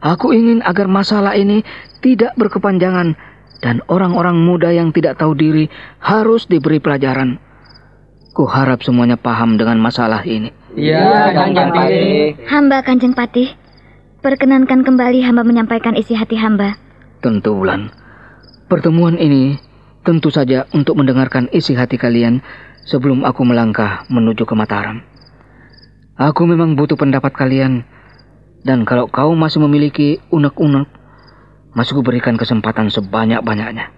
[0.00, 1.60] Aku ingin agar masalah ini
[2.00, 3.16] tidak berkepanjangan
[3.60, 5.68] dan orang-orang muda yang tidak tahu diri
[6.00, 7.36] harus diberi pelajaran.
[8.30, 10.54] Ku harap semuanya paham dengan masalah ini.
[10.78, 12.38] Iya, Kanjeng Patih.
[12.46, 13.48] Hamba Kanjeng Patih,
[14.22, 16.78] perkenankan kembali hamba menyampaikan isi hati hamba.
[17.18, 17.90] Tentu, Wulan.
[18.70, 19.58] Pertemuan ini
[20.06, 22.38] tentu saja untuk mendengarkan isi hati kalian
[22.86, 25.02] sebelum aku melangkah menuju ke Mataram.
[26.14, 27.82] Aku memang butuh pendapat kalian,
[28.62, 30.86] dan kalau kau masih memiliki unek-unek,
[31.74, 33.90] masih kuberikan kesempatan sebanyak-banyaknya.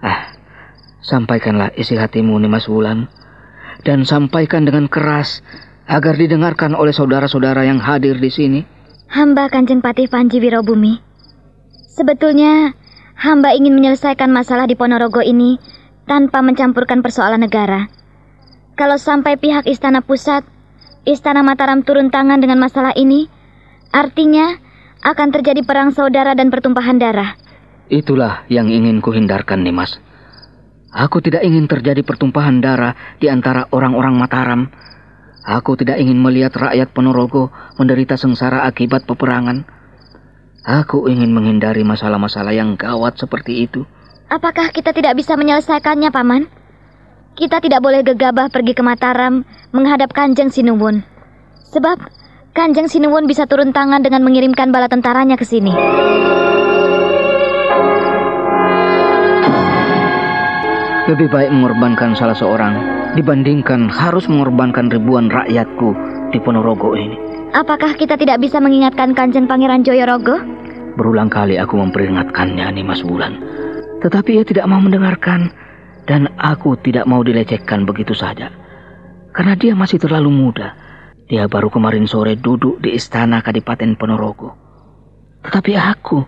[0.00, 0.32] Ah,
[1.04, 3.12] sampaikanlah isi hatimu, Nimas Wulan,
[3.84, 5.40] dan sampaikan dengan keras
[5.90, 8.60] agar didengarkan oleh saudara-saudara yang hadir di sini.
[9.10, 11.02] Hamba Kanjeng Patih Panji Wirobumi.
[11.90, 12.78] Sebetulnya,
[13.18, 15.58] hamba ingin menyelesaikan masalah di Ponorogo ini
[16.06, 17.90] tanpa mencampurkan persoalan negara.
[18.78, 20.46] Kalau sampai pihak Istana Pusat,
[21.04, 23.26] Istana Mataram turun tangan dengan masalah ini,
[23.90, 24.56] artinya
[25.02, 27.34] akan terjadi perang saudara dan pertumpahan darah.
[27.90, 29.98] Itulah yang ingin kuhindarkan, Nimas.
[30.90, 34.66] Aku tidak ingin terjadi pertumpahan darah di antara orang-orang Mataram.
[35.46, 39.62] Aku tidak ingin melihat rakyat Ponorogo menderita sengsara akibat peperangan.
[40.66, 43.86] Aku ingin menghindari masalah-masalah yang gawat seperti itu.
[44.28, 46.50] Apakah kita tidak bisa menyelesaikannya, Paman?
[47.38, 51.06] Kita tidak boleh gegabah pergi ke Mataram menghadap Kanjeng Sinuwun.
[51.70, 52.02] Sebab
[52.50, 55.70] Kanjeng Sinuwun bisa turun tangan dengan mengirimkan bala tentaranya ke sini.
[61.10, 62.78] Lebih baik mengorbankan salah seorang
[63.18, 65.90] dibandingkan harus mengorbankan ribuan rakyatku
[66.30, 67.18] di Ponorogo ini.
[67.50, 70.38] Apakah kita tidak bisa mengingatkan Kanjeng Pangeran Joyorogo?
[70.94, 73.42] Berulang kali aku memperingatkannya nih Mas Bulan.
[73.98, 75.50] Tetapi ia tidak mau mendengarkan
[76.06, 78.46] dan aku tidak mau dilecehkan begitu saja.
[79.34, 80.78] Karena dia masih terlalu muda.
[81.26, 84.54] Dia baru kemarin sore duduk di istana Kadipaten Ponorogo.
[85.42, 86.22] Tetapi aku,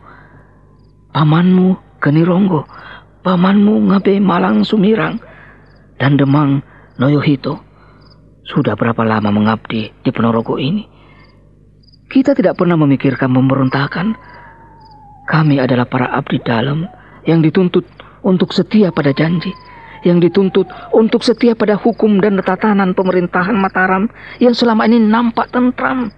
[1.15, 2.67] pamanmu Genironggo,
[3.23, 5.23] pamanmu Ngabe Malang Sumirang,
[5.97, 6.59] dan Demang
[6.99, 7.63] Noyohito
[8.43, 10.83] sudah berapa lama mengabdi di Ponorogo ini?
[12.11, 14.13] Kita tidak pernah memikirkan pemberontakan.
[15.23, 16.85] Kami adalah para abdi dalam
[17.25, 17.87] yang dituntut
[18.27, 19.55] untuk setia pada janji,
[20.03, 24.11] yang dituntut untuk setia pada hukum dan tatanan pemerintahan Mataram
[24.43, 26.11] yang selama ini nampak tentram.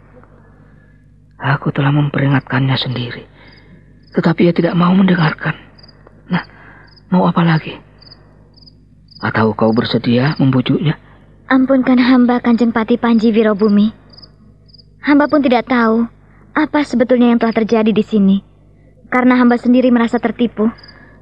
[1.38, 3.22] Aku telah memperingatkannya sendiri,
[4.16, 5.73] tetapi ia tidak mau mendengarkan.
[7.14, 7.70] Mau apa lagi?
[9.22, 10.98] Atau kau bersedia membujuknya?
[11.46, 13.94] Ampunkan hamba Kanjeng Pati Panji Wirobumi.
[14.98, 16.10] Hamba pun tidak tahu
[16.58, 18.42] apa sebetulnya yang telah terjadi di sini.
[19.14, 20.66] Karena hamba sendiri merasa tertipu.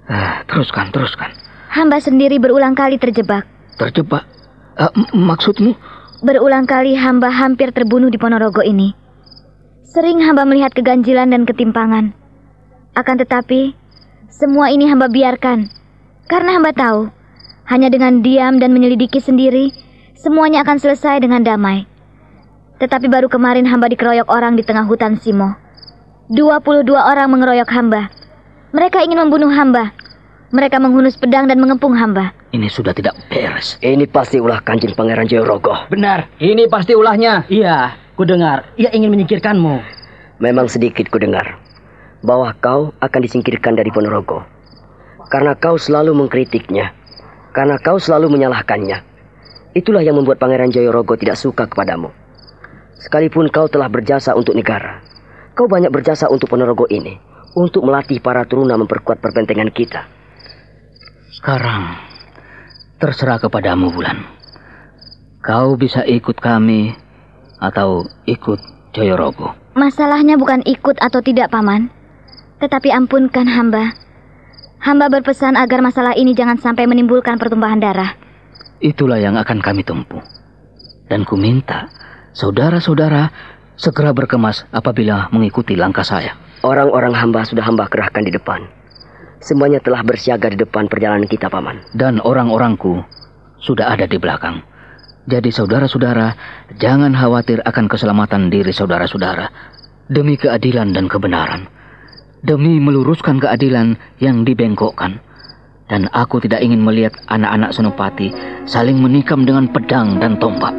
[0.09, 1.28] Ah, teruskan, teruskan.
[1.68, 3.44] hamba sendiri berulang kali terjebak.
[3.76, 4.24] Terjebak?
[4.81, 5.76] Uh, maksudmu?
[6.24, 8.96] Berulang kali hamba hampir terbunuh di Ponorogo ini.
[9.92, 12.16] Sering hamba melihat keganjilan dan ketimpangan.
[12.96, 13.76] Akan tetapi,
[14.33, 15.81] semua ini hamba biarkan.
[16.30, 17.11] Karena hamba tahu,
[17.70, 19.72] hanya dengan diam dan menyelidiki sendiri,
[20.18, 21.87] semuanya akan selesai dengan damai.
[22.82, 25.54] Tetapi baru kemarin hamba dikeroyok orang di tengah hutan Simo.
[26.35, 28.11] 22 orang mengeroyok hamba.
[28.74, 29.94] Mereka ingin membunuh hamba.
[30.52, 32.35] Mereka menghunus pedang dan mengepung hamba.
[32.52, 33.80] Ini sudah tidak beres.
[33.80, 35.88] Ini pasti ulah kanjeng Pangeran Jayorogo.
[35.88, 37.48] Benar, ini pasti ulahnya.
[37.48, 38.68] Iya, ku dengar.
[38.76, 39.80] Ia ingin menyingkirkanmu.
[40.44, 41.56] Memang sedikit ku dengar
[42.22, 44.44] bahwa kau akan disingkirkan dari Ponorogo.
[45.32, 46.92] Karena kau selalu mengkritiknya.
[47.56, 49.00] Karena kau selalu menyalahkannya.
[49.72, 52.12] Itulah yang membuat Pangeran Jayorogo tidak suka kepadamu.
[53.00, 55.00] Sekalipun kau telah berjasa untuk negara,
[55.56, 57.18] kau banyak berjasa untuk Ponorogo ini
[57.56, 60.06] untuk melatih para turuna memperkuat perbentengan kita.
[61.34, 61.98] Sekarang,
[63.00, 64.22] terserah kepadamu, Bulan.
[65.42, 66.94] Kau bisa ikut kami
[67.58, 68.60] atau ikut
[68.94, 69.56] Joyorogo.
[69.74, 71.90] Masalahnya bukan ikut atau tidak, Paman.
[72.62, 73.96] Tetapi ampunkan hamba.
[74.82, 78.18] Hamba berpesan agar masalah ini jangan sampai menimbulkan pertumpahan darah.
[78.82, 80.18] Itulah yang akan kami tempuh.
[81.06, 81.86] Dan ku minta
[82.34, 83.30] saudara-saudara
[83.78, 86.34] segera berkemas apabila mengikuti langkah saya.
[86.66, 88.66] Orang-orang hamba sudah hamba kerahkan di depan.
[89.38, 91.82] Semuanya telah bersiaga di depan perjalanan kita, Paman.
[91.94, 93.06] Dan orang-orangku
[93.62, 94.66] sudah ada di belakang.
[95.30, 96.34] Jadi saudara-saudara,
[96.82, 99.46] jangan khawatir akan keselamatan diri saudara-saudara.
[100.10, 101.70] Demi keadilan dan kebenaran.
[102.42, 105.22] Demi meluruskan keadilan yang dibengkokkan.
[105.87, 108.35] Dan aku tidak ingin melihat anak-anak Senopati
[108.66, 110.74] saling menikam dengan pedang dan tombak.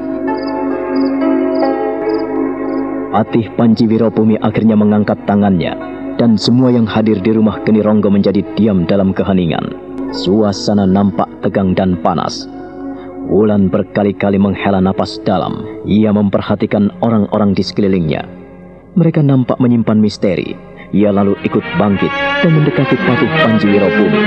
[3.15, 5.71] Patih Panji Wirobumi akhirnya mengangkat tangannya
[6.19, 9.63] dan semua yang hadir di rumah Geni Ronggo menjadi diam dalam keheningan.
[10.12, 12.43] Suasana nampak tegang dan panas.
[13.32, 15.63] Wulan berkali-kali menghela napas dalam.
[15.88, 18.28] Ia memperhatikan orang-orang di sekelilingnya.
[18.99, 20.72] Mereka nampak menyimpan misteri.
[20.93, 22.13] Ia lalu ikut bangkit
[22.45, 24.21] dan mendekati Patih Panji Wirobumi.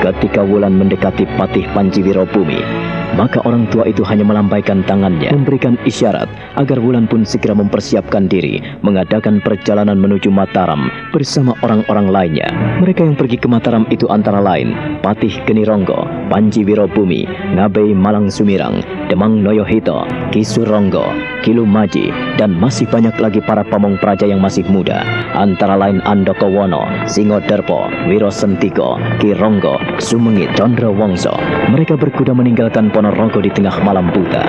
[0.00, 2.64] Ketika Wulan mendekati Patih Panji Wirobumi,
[3.14, 6.26] maka orang tua itu hanya melambaikan tangannya, memberikan isyarat
[6.58, 12.48] agar Wulan pun segera mempersiapkan diri mengadakan perjalanan menuju Mataram bersama orang-orang lainnya.
[12.82, 14.74] Mereka yang pergi ke Mataram itu antara lain
[15.06, 20.02] Patih Genironggo, Panji Wirobumi, Ngabei Malang Sumirang, Demang Noyohito,
[20.34, 21.06] Kisu Ronggo,
[21.46, 25.06] Kilu Maji, dan masih banyak lagi para pamong praja yang masih muda,
[25.38, 31.32] antara lain Andoko Wono, Singo Derpo, Wiro Sentiko, Ki Ronggo, Sumengit, Condro Wongso.
[31.70, 34.40] Mereka berkuda meninggalkan Ponorogo di tengah malam buta.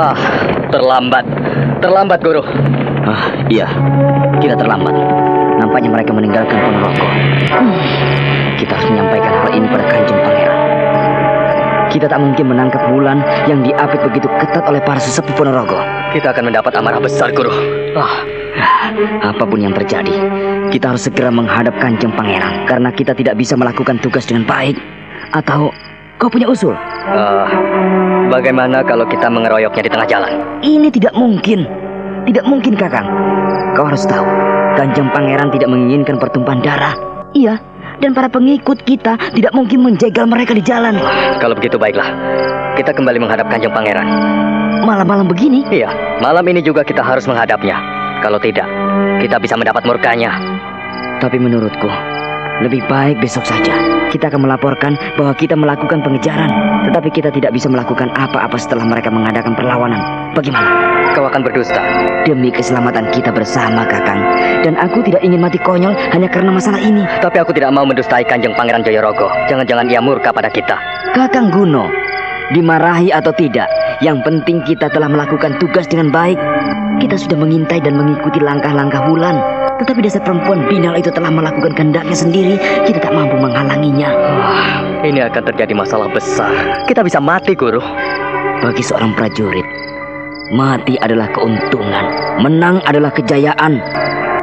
[0.00, 0.16] Ah,
[0.72, 1.28] terlambat.
[1.84, 2.40] Terlambat, Guru.
[3.04, 3.68] Ah, iya.
[4.40, 4.96] Kita terlambat.
[5.60, 7.04] Nampaknya mereka meninggalkan Ponorogo.
[7.52, 7.76] Hmm.
[8.56, 10.60] Kita harus menyampaikan hal ini pada Kanjeng Pangeran.
[11.92, 15.76] Kita tak mungkin menangkap Wulan yang diapit begitu ketat oleh para sesepuh Ponorogo.
[16.16, 17.52] Kita akan mendapat amarah besar, Guru.
[17.92, 18.40] Ah,
[19.22, 20.14] apa pun yang terjadi,
[20.70, 24.76] kita harus segera menghadap Kanjeng Pangeran karena kita tidak bisa melakukan tugas dengan baik.
[25.32, 25.72] Atau
[26.20, 26.76] kau punya usul?
[27.08, 27.48] Uh,
[28.28, 30.32] bagaimana kalau kita mengeroyoknya di tengah jalan?
[30.60, 31.64] Ini tidak mungkin.
[32.22, 33.08] Tidak mungkin, Kakang.
[33.74, 34.26] Kau harus tahu,
[34.78, 36.94] Kanjeng Pangeran tidak menginginkan pertumpahan darah.
[37.32, 37.58] Iya,
[37.98, 41.00] dan para pengikut kita tidak mungkin menjegal mereka di jalan.
[41.40, 42.12] Kalau begitu baiklah,
[42.78, 44.06] kita kembali menghadap Kanjeng Pangeran.
[44.82, 45.62] Malam-malam begini?
[45.70, 48.01] Iya, malam ini juga kita harus menghadapnya.
[48.22, 48.70] Kalau tidak,
[49.18, 50.30] kita bisa mendapat murkanya.
[51.18, 51.90] Tapi menurutku,
[52.62, 53.74] lebih baik besok saja.
[54.14, 56.46] Kita akan melaporkan bahwa kita melakukan pengejaran,
[56.86, 59.98] tetapi kita tidak bisa melakukan apa-apa setelah mereka mengadakan perlawanan.
[60.38, 60.70] Bagaimana?
[61.18, 61.82] Kau akan berdusta.
[62.22, 64.22] Demi keselamatan kita bersama, Kakang.
[64.62, 67.02] Dan aku tidak ingin mati konyol hanya karena masalah ini.
[67.18, 69.26] Tapi aku tidak mau mendustai Kanjeng Pangeran Jayorogo.
[69.50, 70.78] Jangan-jangan ia murka pada kita.
[71.18, 71.90] Kakang Guno,
[72.52, 73.68] dimarahi atau tidak,
[74.04, 76.38] yang penting kita telah melakukan tugas dengan baik.
[77.00, 79.40] Kita sudah mengintai dan mengikuti langkah-langkah Wulan.
[79.82, 82.54] Tetapi dasar perempuan binal itu telah melakukan kehendaknya sendiri.
[82.86, 84.10] Kita tak mampu menghalanginya.
[84.14, 86.54] Wah, ini akan terjadi masalah besar.
[86.86, 87.82] Kita bisa mati, Guru.
[88.62, 89.66] Bagi seorang prajurit,
[90.54, 92.38] mati adalah keuntungan.
[92.38, 93.82] Menang adalah kejayaan.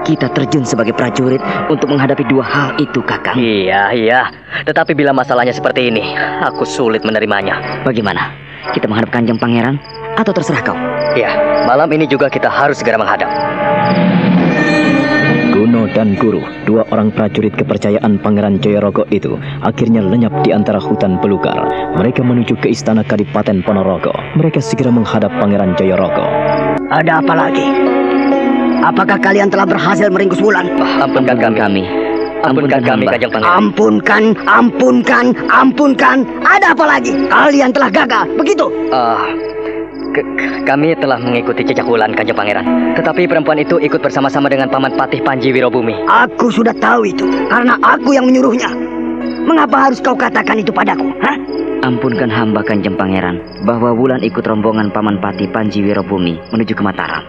[0.08, 3.36] Kita terjun sebagai prajurit untuk menghadapi dua hal itu, Kakang.
[3.36, 4.22] Iya, iya.
[4.64, 7.84] Tetapi bila masalahnya seperti ini, aku sulit menerimanya.
[7.84, 8.32] Bagaimana?
[8.72, 9.80] Kita menghadap Kanjeng Pangeran
[10.20, 10.78] atau terserah kau?
[11.16, 11.32] Iya,
[11.66, 13.30] malam ini juga kita harus segera menghadap.
[15.60, 21.20] Guno dan Guru, dua orang prajurit kepercayaan Pangeran Jayorogo itu, akhirnya lenyap di antara hutan
[21.20, 21.68] belukar.
[22.00, 24.16] Mereka menuju ke istana Kadipaten Ponorogo.
[24.39, 26.24] Mereka segera menghadap Pangeran Jayorogo.
[26.89, 27.68] Ada apa lagi?
[28.80, 30.71] Apakah kalian telah berhasil meringkus Wulan?
[30.99, 31.57] Ampunkan kami.
[31.59, 31.84] kami.
[32.39, 33.51] Ampunkan kami, Kanjeng Pangeran.
[33.51, 36.17] Ampunkan, ampunkan, ampunkan.
[36.39, 37.11] Ada apa lagi?
[37.27, 38.71] Kalian telah gagal, begitu?
[38.95, 39.27] Ah,
[40.15, 40.23] ke-
[40.63, 42.95] kami telah mengikuti jejak Wulan, Kanjeng Pangeran.
[42.95, 45.99] Tetapi perempuan itu ikut bersama-sama dengan Paman Patih Panji Wirobumi.
[46.07, 48.71] Aku sudah tahu itu, karena aku yang menyuruhnya.
[49.43, 51.11] Mengapa harus kau katakan itu padaku?
[51.19, 51.36] Hah?
[51.84, 57.23] Ampunkan hamba Kanjeng Pangeran bahwa Wulan ikut rombongan Paman Pati Panji Wirobumi menuju ke Mataram.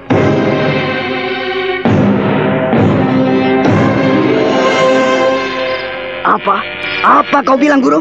[6.30, 6.56] Apa?
[7.02, 7.98] Apa kau bilang, Guru?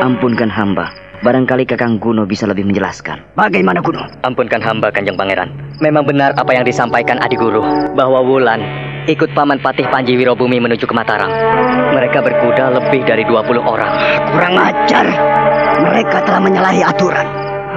[0.00, 0.88] Ampunkan hamba.
[1.20, 3.36] Barangkali Kakang Guno bisa lebih menjelaskan.
[3.36, 4.00] Bagaimana, Guru?
[4.24, 5.52] Ampunkan hamba, Kanjeng Pangeran.
[5.84, 7.60] Memang benar apa yang disampaikan Adi Guru,
[7.92, 8.64] bahwa Wulan
[9.08, 11.28] ikut Paman Patih Panji Wirobumi menuju ke Mataram.
[11.92, 13.92] Mereka berkuda lebih dari 20 orang.
[14.32, 15.06] Kurang ajar.
[15.84, 17.28] Mereka telah menyalahi aturan.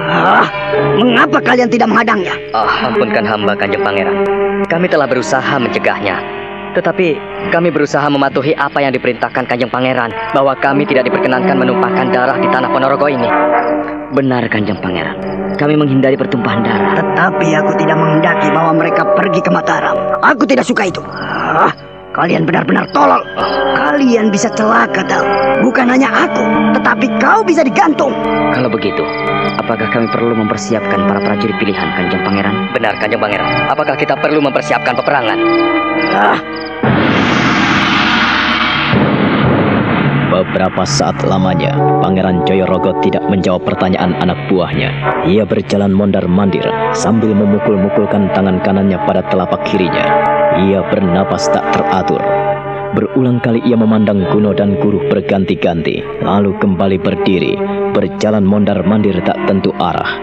[0.08, 0.48] Ah,
[0.96, 2.32] mengapa kalian tidak menghadangnya?
[2.56, 4.16] Ah, ampunkan hamba, Kanjeng Pangeran.
[4.64, 6.16] Kami telah berusaha mencegahnya.
[6.76, 7.08] Tetapi
[7.48, 12.48] kami berusaha mematuhi apa yang diperintahkan Kanjeng Pangeran bahwa kami tidak diperkenankan menumpahkan darah di
[12.50, 13.28] tanah Ponorogo ini.
[14.12, 15.16] Benar Kanjeng Pangeran.
[15.56, 16.92] Kami menghindari pertumpahan darah.
[17.00, 19.96] Tetapi aku tidak menghendaki bahwa mereka pergi ke Mataram.
[20.22, 21.02] Aku tidak suka itu.
[21.08, 21.72] Ah,
[22.16, 23.20] kalian benar-benar tolol.
[23.74, 25.24] Kalian bisa celaka tahu.
[25.64, 26.44] Bukan hanya aku,
[26.76, 28.12] tetapi kau bisa digantung.
[28.54, 29.02] Kalau begitu,
[29.58, 32.54] apakah kami perlu mempersiapkan para prajurit pilihan Kanjeng Pangeran?
[32.72, 33.48] Benar, Kanjeng Pangeran.
[33.72, 35.38] Apakah kita perlu mempersiapkan peperangan?
[36.14, 36.38] Ah,
[40.38, 44.86] Beberapa saat lamanya, Pangeran Joyorogo tidak menjawab pertanyaan anak buahnya.
[45.26, 46.62] Ia berjalan mondar-mandir
[46.94, 50.06] sambil memukul-mukulkan tangan kanannya pada telapak kirinya.
[50.62, 52.22] Ia bernapas tak teratur.
[52.94, 57.58] Berulang kali ia memandang Guno dan Guru berganti-ganti, lalu kembali berdiri,
[57.90, 60.22] berjalan mondar-mandir tak tentu arah.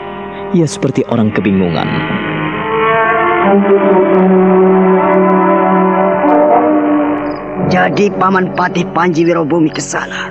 [0.55, 1.91] Ia seperti orang kebingungan.
[7.69, 10.29] Jadi Paman Patih Panji Wirobumi ke sana.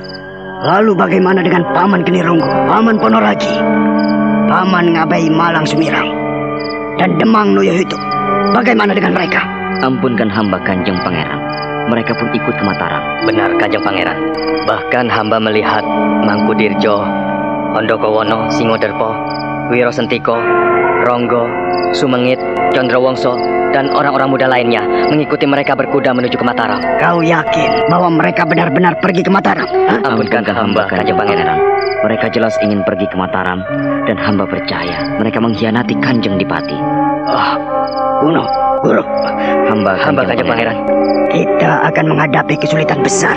[0.65, 3.55] Lalu bagaimana dengan Paman Genironggo, Paman Ponoragi,
[4.49, 6.09] Paman Ngabai Malang Sumirang,
[6.97, 8.01] dan Demang Noyo Hidup?
[8.57, 9.45] Bagaimana dengan mereka?
[9.85, 11.37] Ampunkan hamba Kanjeng Pangeran.
[11.93, 13.03] Mereka pun ikut ke Mataram.
[13.29, 14.17] Benar, Kanjeng Pangeran.
[14.65, 15.85] Bahkan hamba melihat
[16.25, 16.97] Mangkudirjo,
[17.77, 19.13] Hondokowono, Singoderpo,
[19.73, 20.37] Wiro Sentiko,
[21.09, 21.49] Ronggo,
[21.97, 22.41] Sumengit,
[22.75, 23.39] Condrowongso,
[23.73, 26.79] dan orang-orang muda lainnya mengikuti mereka berkuda menuju ke Mataram.
[27.03, 29.67] Kau yakin bahwa mereka benar-benar pergi ke Mataram?
[30.07, 31.59] Ampunkan hamba, Kanjeng Pangeran.
[32.05, 33.65] Mereka jelas ingin pergi ke Mataram
[34.05, 36.77] dan hamba percaya mereka mengkhianati Kanjeng Dipati.
[37.25, 37.57] Ah,
[38.21, 38.45] Kuno,
[38.85, 39.01] Guru,
[39.73, 40.79] Hamba Hamba Kanjeng Pangeran.
[41.35, 43.35] kita akan menghadapi kesulitan besar.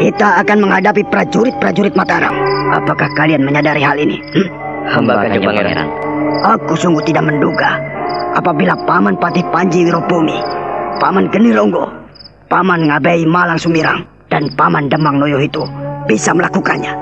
[0.00, 2.32] Kita akan menghadapi prajurit-prajurit Mataram.
[2.74, 4.18] Apakah kalian menyadari hal ini?
[4.34, 4.69] Hmm?
[4.88, 5.88] Hamba Kanjeng Pangeran.
[6.40, 7.76] Aku sungguh tidak menduga
[8.32, 10.40] apabila Paman Patih Panji Wirobumi,
[11.02, 11.84] Paman Genironggo,
[12.48, 15.66] Paman Ngabei Malang Sumirang, dan Paman Demang Noyo itu
[16.08, 16.94] bisa melakukannya.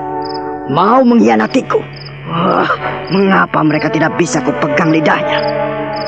[0.69, 1.79] Mau mengkhianatiku.
[2.29, 2.69] Wah,
[3.09, 5.41] mengapa mereka tidak bisa kupegang lidahnya?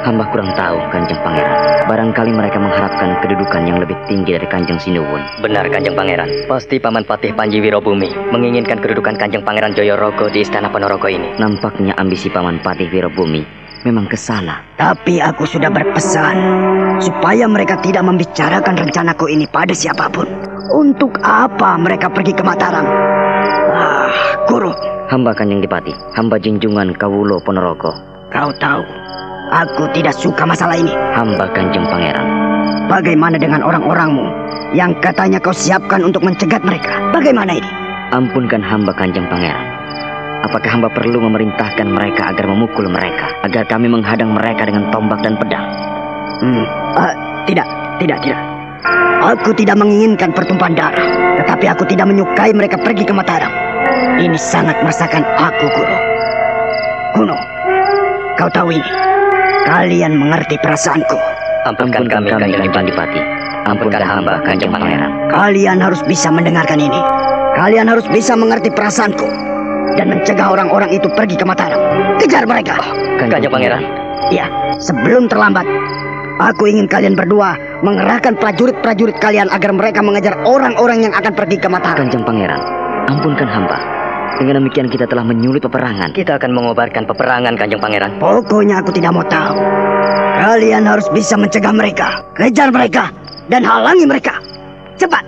[0.01, 1.85] Hamba kurang tahu Kanjeng Pangeran.
[1.85, 5.21] Barangkali mereka mengharapkan kedudukan yang lebih tinggi dari Kanjeng Sinuwun.
[5.45, 6.49] Benar Kanjeng Pangeran.
[6.49, 11.37] Pasti Paman Patih Panji Wirobumi menginginkan kedudukan Kanjeng Pangeran Joyorogo di Istana Ponorogo ini.
[11.37, 14.61] Nampaknya ambisi Paman Patih Wirobumi memang ke sana.
[14.77, 16.37] Tapi aku sudah berpesan
[17.01, 20.29] supaya mereka tidak membicarakan rencanaku ini pada siapa pun.
[20.71, 22.85] Untuk apa mereka pergi ke Mataram?
[23.73, 24.09] Ah,
[24.47, 24.71] Guru,
[25.11, 27.91] Hamba Kanjeng Dipati, hamba junjungan Kawulo Ponorogo.
[28.31, 28.79] kau tahu,
[29.51, 30.95] aku tidak suka masalah ini.
[31.13, 32.27] Hamba Kanjeng Pangeran.
[32.87, 34.25] Bagaimana dengan orang-orangmu
[34.75, 37.11] yang katanya kau siapkan untuk mencegat mereka?
[37.11, 37.69] Bagaimana ini?
[38.15, 39.67] Ampunkan hamba Kanjeng Pangeran.
[40.41, 45.37] Apakah hamba perlu memerintahkan mereka agar memukul mereka, agar kami menghadang mereka dengan tombak dan
[45.37, 45.69] pedang?
[46.41, 46.65] Hmm,
[46.97, 47.13] ah,
[47.45, 47.69] tidak,
[48.01, 48.41] tidak, tidak.
[49.21, 53.53] Aku tidak menginginkan pertumpahan darah, tetapi aku tidak menyukai mereka pergi ke Mataram.
[54.17, 55.97] Ini sangat merasakan aku, Guru.
[57.13, 57.37] Kuno,
[58.41, 58.91] kau tahu ini.
[59.67, 61.17] Kalian mengerti perasaanku.
[61.69, 63.21] Ampunkan, kami Kanjeng Dipati.
[63.69, 65.11] Ampunkan hamba Kanjeng Pangeran.
[65.29, 66.97] Kalian harus bisa mendengarkan ini.
[67.53, 69.27] Kalian harus bisa mengerti perasaanku
[69.99, 71.77] dan mencegah orang-orang itu pergi ke Mataram.
[72.17, 72.81] Kejar mereka.
[73.21, 73.83] Kanjeng Pangeran.
[74.33, 74.49] Ya,
[74.81, 75.67] sebelum terlambat,
[76.41, 77.53] aku ingin kalian berdua
[77.85, 82.01] mengerahkan prajurit-prajurit kalian agar mereka mengejar orang-orang yang akan pergi ke Mataram.
[82.01, 82.61] Kanjeng Pangeran,
[83.13, 84.00] ampunkan hamba.
[84.39, 86.15] Dengan demikian kita telah menyulut peperangan.
[86.15, 88.21] Kita akan mengobarkan peperangan Kanjeng Pangeran.
[88.21, 89.57] Pokoknya aku tidak mau tahu.
[90.41, 92.23] Kalian harus bisa mencegah mereka.
[92.37, 93.11] Kejar mereka.
[93.51, 94.39] dan halangi mereka.
[94.95, 95.27] Cepat!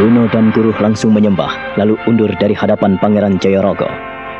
[0.00, 3.84] Guno dan Guru langsung menyembah, lalu undur dari hadapan Pangeran Jayorogo.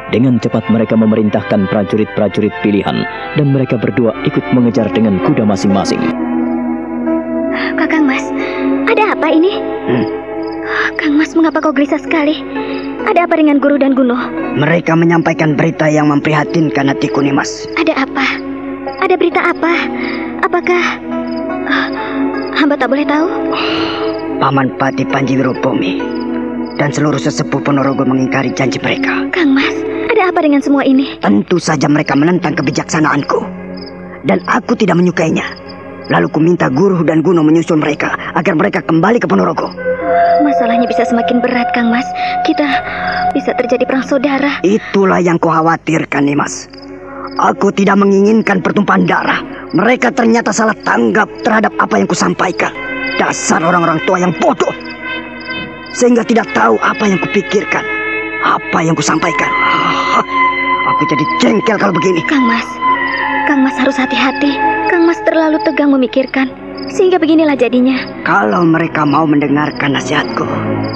[0.09, 3.05] Dengan cepat mereka memerintahkan prajurit-prajurit pilihan,
[3.37, 6.01] dan mereka berdua ikut mengejar dengan kuda masing-masing.
[7.79, 8.25] Kakang Mas,
[8.89, 9.61] ada apa ini?
[9.87, 10.20] Hmm.
[10.99, 12.45] Kang Mas, mengapa kau gelisah sekali?
[13.09, 14.17] Ada apa dengan Guru dan Guno?
[14.61, 17.67] Mereka menyampaikan berita yang memprihatinkan hatiku, Nimas.
[17.81, 18.27] Ada apa?
[19.01, 19.73] Ada berita apa?
[20.45, 20.85] Apakah...
[21.71, 21.89] Ah,
[22.59, 23.29] hamba tak boleh tahu?
[24.41, 26.01] Paman Pati Panji Wirobomi
[26.81, 29.29] dan seluruh sesepuh Ponorogo mengingkari janji mereka.
[29.37, 29.77] Kang Mas,
[30.09, 31.21] ada apa dengan semua ini?
[31.21, 33.45] Tentu saja mereka menentang kebijaksanaanku.
[34.25, 35.45] Dan aku tidak menyukainya.
[36.11, 39.71] Lalu ku minta Guru dan Guno menyusul mereka agar mereka kembali ke Ponorogo.
[40.43, 42.07] Masalahnya bisa semakin berat, Kang Mas.
[42.43, 42.67] Kita
[43.31, 44.59] bisa terjadi perang saudara.
[44.67, 46.67] Itulah yang ku khawatirkan, Nimas.
[47.39, 49.41] Aku tidak menginginkan pertumpahan darah.
[49.71, 52.75] Mereka ternyata salah tanggap terhadap apa yang kusampaikan.
[53.23, 54.75] Dasar orang-orang tua yang bodoh.
[55.95, 57.87] Sehingga tidak tahu apa yang kupikirkan.
[58.43, 59.51] Apa yang kusampaikan.
[60.91, 62.19] Aku jadi jengkel kalau begini.
[62.27, 62.67] Kang Mas,
[63.51, 64.55] Kang Mas harus hati-hati.
[64.95, 66.55] Kang Mas terlalu tegang memikirkan.
[66.87, 67.99] Sehingga beginilah jadinya.
[68.23, 70.47] Kalau mereka mau mendengarkan nasihatku,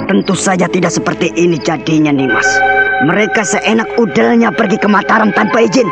[0.07, 2.47] tentu saja tidak seperti ini jadinya, Nimas.
[3.11, 5.83] Mereka seenak udelnya pergi ke Mataram tanpa izin.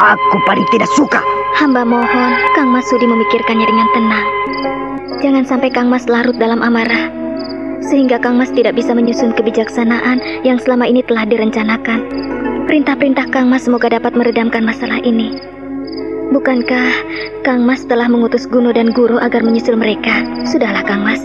[0.00, 1.20] Aku paling tidak suka.
[1.60, 4.26] Hamba mohon, Kang Mas Sudi memikirkannya dengan tenang.
[5.20, 7.12] Jangan sampai Kang Mas larut dalam amarah.
[7.84, 12.00] Sehingga Kang Mas tidak bisa menyusun kebijaksanaan yang selama ini telah direncanakan.
[12.64, 15.52] Perintah-perintah Kang Mas semoga dapat meredamkan masalah ini.
[16.32, 16.90] Bukankah
[17.44, 20.24] Kang Mas telah mengutus Guno dan Guru agar menyusul mereka?
[20.48, 21.20] Sudahlah Kang Mas.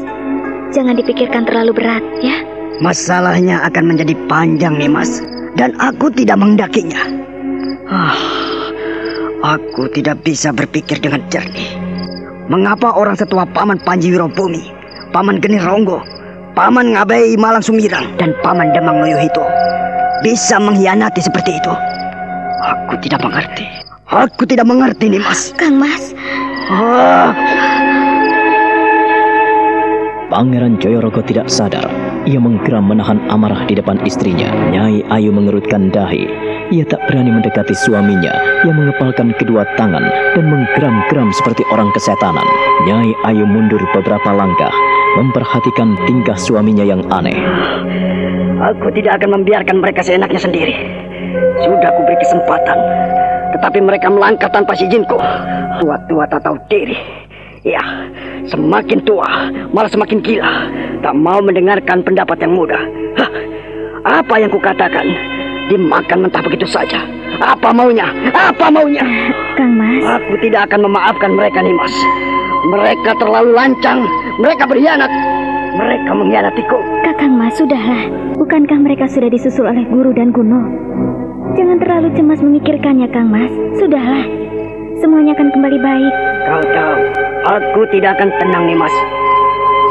[0.76, 2.44] Jangan dipikirkan terlalu berat, ya.
[2.78, 5.26] Masalahnya akan menjadi panjang nih mas
[5.58, 7.02] Dan aku tidak menghendakinya
[7.90, 8.14] ah,
[9.58, 11.74] Aku tidak bisa berpikir dengan jernih
[12.54, 14.70] Mengapa orang setua Paman Panji Wirobumi
[15.10, 16.06] Paman Geni Ronggo
[16.54, 19.42] Paman Ngabai Malang Sumirang Dan Paman Demang Noyohito
[20.22, 21.74] Bisa mengkhianati seperti itu
[22.62, 26.16] Aku tidak mengerti Aku tidak mengerti nih mas Kang Mas
[26.72, 27.36] ah.
[30.32, 31.88] Pangeran Joyorogo tidak sadar.
[32.28, 34.52] Ia menggeram menahan amarah di depan istrinya.
[34.72, 36.28] Nyai Ayu mengerutkan dahi.
[36.68, 38.36] Ia tak berani mendekati suaminya
[38.68, 40.04] yang mengepalkan kedua tangan
[40.36, 42.44] dan menggeram-geram seperti orang kesetanan.
[42.84, 44.72] Nyai Ayu mundur beberapa langkah,
[45.16, 47.40] memperhatikan tingkah suaminya yang aneh.
[48.60, 50.76] Aku tidak akan membiarkan mereka seenaknya sendiri.
[51.64, 52.78] Sudah aku beri kesempatan,
[53.58, 55.18] tetapi mereka melangkah tanpa izinku.
[55.82, 56.98] Tua-tua tak tahu diri.
[57.66, 57.82] Ya,
[58.48, 59.28] semakin tua,
[59.74, 60.70] malah semakin gila.
[61.02, 62.80] Tak mau mendengarkan pendapat yang mudah.
[63.18, 63.30] Hah,
[64.22, 65.04] apa yang kukatakan?
[65.68, 67.04] Dimakan mentah begitu saja.
[67.44, 68.08] Apa maunya?
[68.32, 69.04] Apa maunya?
[69.60, 70.00] Kang Mas.
[70.06, 71.92] Aku tidak akan memaafkan mereka nih, Mas.
[72.72, 74.08] Mereka terlalu lancang.
[74.40, 75.12] Mereka berkhianat.
[75.76, 76.80] Mereka mengkhianatiku.
[77.04, 78.08] Kakang Mas, sudahlah.
[78.40, 80.62] Bukankah mereka sudah disusul oleh guru dan Guno?
[81.58, 83.50] Jangan terlalu cemas memikirkannya, Kang Mas.
[83.82, 84.24] Sudahlah.
[85.02, 86.14] Semuanya akan kembali baik.
[86.46, 86.98] Kau tahu,
[87.50, 88.94] aku tidak akan tenang nih mas.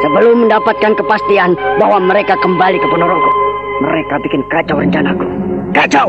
[0.02, 3.30] Sebelum mendapatkan kepastian bahwa mereka kembali ke Ponorogo.
[3.82, 5.26] Mereka bikin kacau rencanaku.
[5.74, 6.08] Kacau!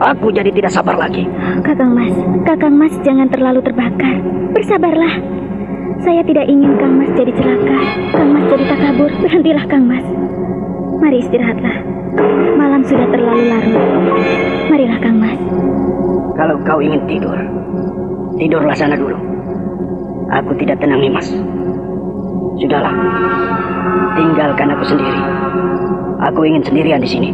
[0.00, 1.24] Aku jadi tidak sabar lagi.
[1.62, 4.16] Kakang Mas, Kakang Mas jangan terlalu terbakar.
[4.52, 5.14] Bersabarlah.
[6.02, 7.78] Saya tidak ingin Kang Mas jadi celaka.
[8.10, 9.10] Kang Mas jadi takabur.
[9.22, 10.04] Berhentilah Kang Mas.
[10.98, 11.76] Mari istirahatlah.
[12.54, 13.86] Malam sudah terlalu larut.
[14.70, 15.40] Marilah Kang Mas.
[16.34, 17.38] Kalau kau ingin tidur,
[18.38, 19.14] tidurlah sana dulu.
[20.34, 21.30] Aku tidak tenang nih mas.
[22.58, 22.94] Sudahlah,
[24.18, 25.20] tinggalkan aku sendiri.
[26.32, 27.30] Aku ingin sendirian di sini.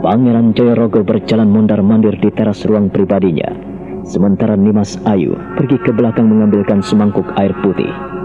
[0.00, 3.52] Pangeran Jayorogo berjalan mondar-mandir di teras ruang pribadinya.
[4.06, 8.15] Sementara Nimas Ayu pergi ke belakang mengambilkan semangkuk air putih.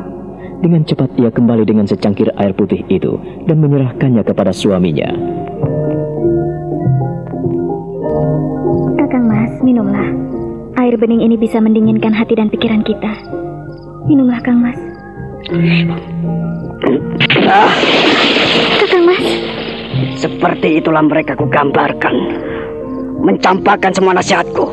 [0.61, 3.17] Dengan cepat ia kembali dengan secangkir air putih itu
[3.49, 5.09] dan menyerahkannya kepada suaminya.
[9.01, 10.05] Kakang Mas, minumlah.
[10.77, 13.09] Air bening ini bisa mendinginkan hati dan pikiran kita.
[14.05, 14.77] Minumlah, Kang Mas.
[18.77, 19.25] Kakang Mas.
[20.21, 22.13] Seperti itulah mereka kugambarkan.
[23.25, 24.69] Mencampakkan semua nasihatku.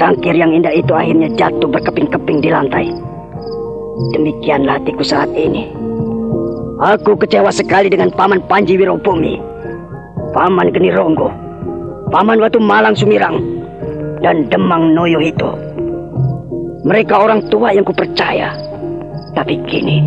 [0.00, 2.88] Tangkir yang indah itu akhirnya jatuh berkeping-keping di lantai.
[4.14, 5.66] Demikianlah hatiku saat ini.
[6.78, 9.42] Aku kecewa sekali dengan Paman Panji Wirobumi,
[10.30, 11.26] Paman Geni Ronggo,
[12.14, 13.42] Paman Watu Malang Sumirang,
[14.22, 15.50] dan Demang Noyo itu.
[16.86, 18.54] Mereka orang tua yang kupercaya.
[19.34, 20.06] Tapi kini,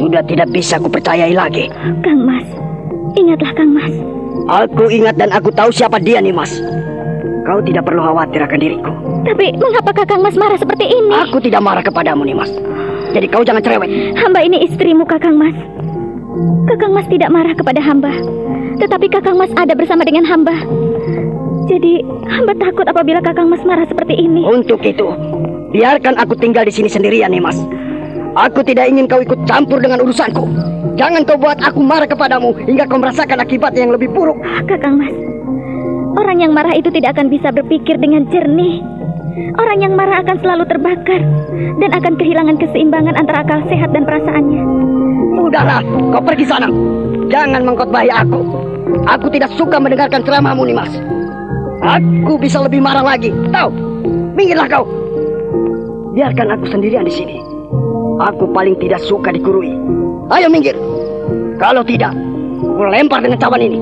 [0.00, 1.68] sudah tidak bisa kupercayai lagi.
[2.00, 2.48] Kang Mas,
[3.20, 3.92] ingatlah Kang Mas.
[4.48, 6.56] Aku ingat dan aku tahu siapa dia nih Mas.
[7.44, 8.92] Kau tidak perlu khawatir akan diriku.
[9.28, 11.12] Tapi mengapa Kakang Mas marah seperti ini?
[11.28, 12.48] Aku tidak marah kepadamu, Nimas.
[13.14, 14.18] Jadi kau jangan cerewet.
[14.18, 15.54] Hamba ini istrimu, Kakang Mas.
[16.66, 18.10] Kakang Mas tidak marah kepada hamba.
[18.82, 20.54] Tetapi Kakang Mas ada bersama dengan hamba.
[21.70, 24.42] Jadi, hamba takut apabila Kakang Mas marah seperti ini.
[24.42, 25.06] Untuk itu,
[25.70, 27.56] biarkan aku tinggal di sini sendirian, Nimas.
[28.34, 30.42] Aku tidak ingin kau ikut campur dengan urusanku.
[30.98, 34.42] Jangan kau buat aku marah kepadamu hingga kau merasakan akibat yang lebih buruk.
[34.66, 35.14] Kakang Mas,
[36.14, 38.78] Orang yang marah itu tidak akan bisa berpikir dengan jernih.
[39.34, 41.22] Orang yang marah akan selalu terbakar
[41.82, 44.62] dan akan kehilangan keseimbangan antara akal sehat dan perasaannya.
[45.34, 45.82] Sudahlah,
[46.14, 46.70] kau pergi sana.
[47.26, 48.40] Jangan mengkotbahi aku.
[49.10, 50.92] Aku tidak suka mendengarkan ceramahmu, Nimas.
[51.82, 53.34] Aku bisa lebih marah lagi.
[53.50, 53.70] Tahu?
[54.38, 54.86] Minggirlah kau.
[56.14, 57.36] Biarkan aku sendirian di sini.
[58.22, 59.74] Aku paling tidak suka dikurui.
[60.30, 60.78] Ayo minggir.
[61.58, 62.14] Kalau tidak,
[62.62, 63.78] aku lempar dengan cawan ini.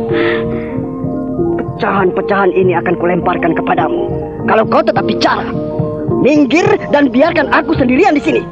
[1.73, 4.05] Pecahan-pecahan ini akan kulemparkan kepadamu.
[4.45, 5.49] Kalau kau tetap bicara,
[6.21, 8.43] minggir dan biarkan aku sendirian di sini.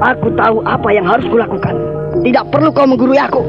[0.00, 1.76] Aku tahu apa yang harus kulakukan.
[2.24, 3.44] Tidak perlu kau menggurui aku.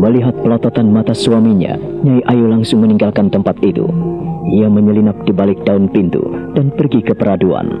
[0.00, 3.86] Melihat pelototan mata suaminya, Nyai Ayu langsung meninggalkan tempat itu.
[4.58, 6.24] Ia menyelinap di balik daun pintu
[6.58, 7.78] dan pergi ke peraduan.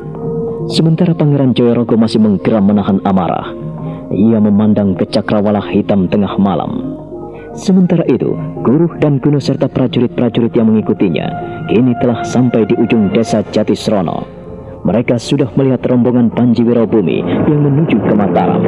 [0.70, 3.50] Sementara Pangeran Joyorogo masih menggeram menahan amarah.
[4.14, 7.01] Ia memandang ke cakrawala hitam tengah malam.
[7.52, 8.32] Sementara itu,
[8.64, 11.26] guru dan Kuno serta prajurit-prajurit yang mengikutinya
[11.68, 14.24] kini telah sampai di ujung desa Jatisrono.
[14.88, 18.64] Mereka sudah melihat rombongan Panji Wirobumi yang menuju ke Mataram.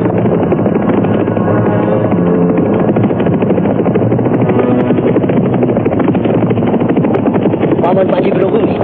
[7.80, 8.76] Paman Panji Wirobumi,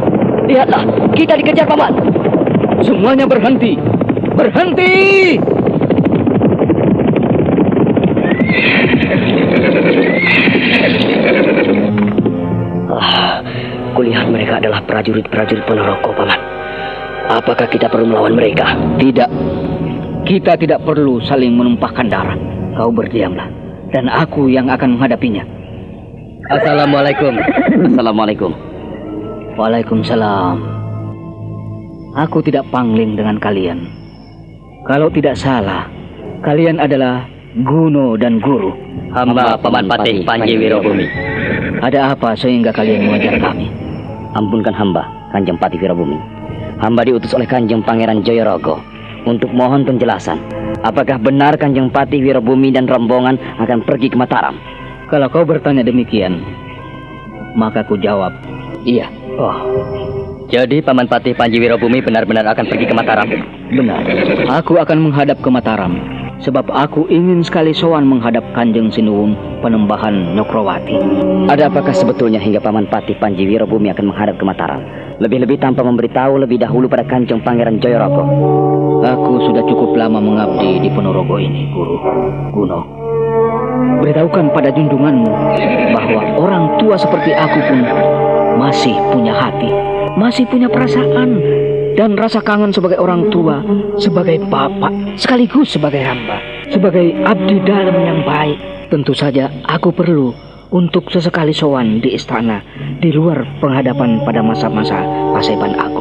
[0.48, 1.92] lihatlah, kita dikejar paman.
[2.80, 3.76] Semuanya berhenti.
[4.32, 5.36] Berhenti!
[13.90, 16.40] Kulihat mereka adalah prajurit-prajurit Ponorogo, Paman.
[17.30, 18.72] Apakah kita perlu melawan mereka?
[18.96, 19.30] Tidak.
[20.24, 22.38] Kita tidak perlu saling menumpahkan darah.
[22.80, 23.50] Kau berdiamlah.
[23.90, 25.42] Dan aku yang akan menghadapinya.
[26.50, 27.34] Assalamualaikum.
[27.92, 28.50] Assalamualaikum.
[29.58, 30.56] Waalaikumsalam.
[32.18, 33.86] Aku tidak pangling dengan kalian.
[34.88, 35.86] Kalau tidak salah,
[36.42, 38.70] kalian adalah Guno dan Guru.
[39.10, 41.02] Hamba Paman Patih Panji Wirobumi.
[41.82, 43.66] Ada apa sehingga kalian mengejar kami?
[44.38, 45.02] Ampunkan hamba,
[45.34, 46.14] Kanjeng Pati Wirabumi.
[46.78, 48.78] Hamba diutus oleh Kanjeng Pangeran Joyorogo
[49.26, 50.38] untuk mohon penjelasan.
[50.86, 54.54] Apakah benar Kanjeng Pati Wirabumi dan rombongan akan pergi ke Mataram?
[55.10, 56.38] Kalau kau bertanya demikian,
[57.58, 58.30] maka ku jawab,
[58.86, 59.10] iya.
[59.34, 59.58] Oh.
[60.46, 63.26] Jadi Paman Patih Panji Wirabumi benar-benar akan pergi ke Mataram?
[63.74, 64.06] Benar.
[64.62, 70.96] Aku akan menghadap ke Mataram sebab aku ingin sekali sowan menghadap Kanjeng Sinuwun penembahan Nyokrowati.
[71.52, 74.80] Ada apakah sebetulnya hingga Paman Patih Panji Wirobumi akan menghadap ke Mataram?
[75.20, 78.24] Lebih-lebih tanpa memberitahu lebih dahulu pada Kanjeng Pangeran Joyorogo.
[79.04, 81.96] Aku sudah cukup lama mengabdi di Ponorogo ini, Guru.
[82.56, 82.80] Guno.
[84.00, 85.32] Beritahukan pada junjunganmu
[85.92, 87.80] bahwa orang tua seperti aku pun
[88.56, 89.68] masih punya hati,
[90.16, 91.36] masih punya perasaan,
[92.00, 93.60] dan rasa kangen sebagai orang tua,
[94.00, 96.40] sebagai bapak, sekaligus sebagai hamba,
[96.72, 98.88] sebagai abdi dalam yang baik.
[98.88, 100.32] Tentu saja aku perlu
[100.72, 102.64] untuk sesekali sowan di istana
[103.04, 104.96] di luar penghadapan pada masa-masa
[105.36, 105.99] Paseban Agung.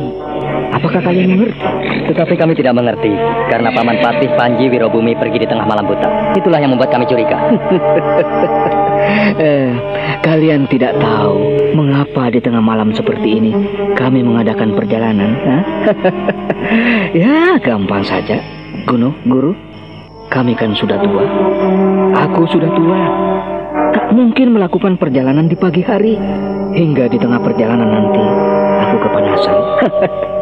[0.70, 1.66] Apakah kalian mengerti?
[2.14, 3.10] Tetapi kami tidak mengerti
[3.50, 6.38] karena Paman Patih Panji Wirobumi pergi di tengah malam buta.
[6.38, 7.38] Itulah yang membuat kami curiga.
[9.42, 9.70] eh,
[10.22, 11.38] kalian tidak tahu
[11.74, 13.52] mengapa di tengah malam seperti ini
[13.98, 15.32] kami mengadakan perjalanan.
[17.22, 18.38] ya, gampang saja.
[18.86, 19.52] Guru, guru,
[20.30, 21.26] kami kan sudah tua.
[22.30, 23.02] Aku sudah tua.
[23.90, 26.14] Tak mungkin melakukan perjalanan di pagi hari
[26.78, 28.24] hingga di tengah perjalanan nanti
[28.86, 29.58] aku kepanasan.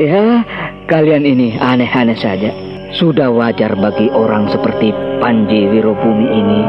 [0.00, 0.44] ya,
[0.86, 2.50] kalian ini aneh-aneh saja.
[2.96, 6.60] Sudah wajar bagi orang seperti Panji Wirobumi ini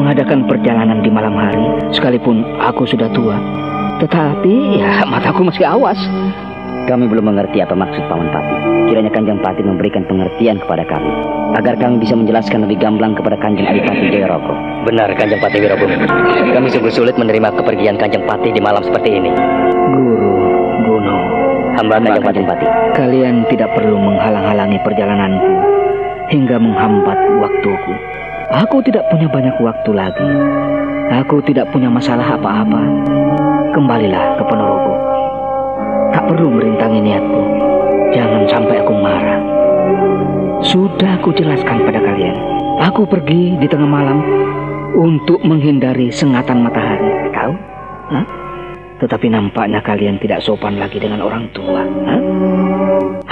[0.00, 3.36] mengadakan perjalanan di malam hari, sekalipun aku sudah tua.
[4.00, 5.98] Tetapi ya mataku masih awas.
[6.88, 8.56] Kami belum mengerti apa maksud Paman Pati.
[8.88, 11.12] Kiranya Kanjeng Pati memberikan pengertian kepada kami,
[11.60, 14.56] agar kami bisa menjelaskan lebih gamblang kepada Kanjeng Adipati Jayaroko.
[14.88, 16.08] Benar, Kanjeng Pati Wirobumi.
[16.56, 19.28] Kami sungguh sulit menerima kepergian Kanjeng Pati di malam seperti ini.
[19.92, 20.32] Guru,
[20.88, 21.18] Guno,
[21.78, 22.66] hamba Kanjeng Pati Pati.
[22.98, 25.50] Kalian tidak perlu menghalang-halangi perjalananku
[26.34, 27.94] hingga menghambat waktuku.
[28.50, 30.28] Aku tidak punya banyak waktu lagi.
[31.22, 32.82] Aku tidak punya masalah apa-apa.
[33.72, 34.94] Kembalilah ke Ponorogo.
[36.10, 37.42] Tak perlu merintangi niatku.
[38.10, 39.40] Jangan sampai aku marah.
[40.64, 42.34] Sudah aku jelaskan pada kalian.
[42.90, 44.18] Aku pergi di tengah malam
[44.98, 47.30] untuk menghindari sengatan matahari.
[47.30, 47.52] Tahu?
[48.10, 48.47] Hah?
[48.98, 51.86] Tetapi nampaknya kalian tidak sopan lagi dengan orang tua.
[51.86, 52.20] Hah?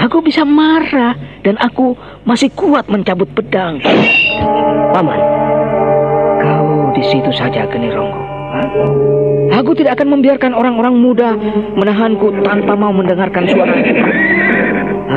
[0.06, 3.82] Aku bisa marah dan aku masih kuat mencabut pedang.
[4.94, 5.20] Paman,
[6.38, 8.22] kau di situ saja, Geni Ronggo.
[9.56, 11.34] Aku tidak akan membiarkan orang-orang muda
[11.74, 13.74] menahanku tanpa mau mendengarkan suara.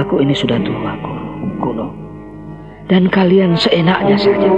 [0.02, 0.97] Aku ini sudah tua,
[1.62, 2.09] Kuno.
[2.90, 4.50] Dan kalian seenaknya saja.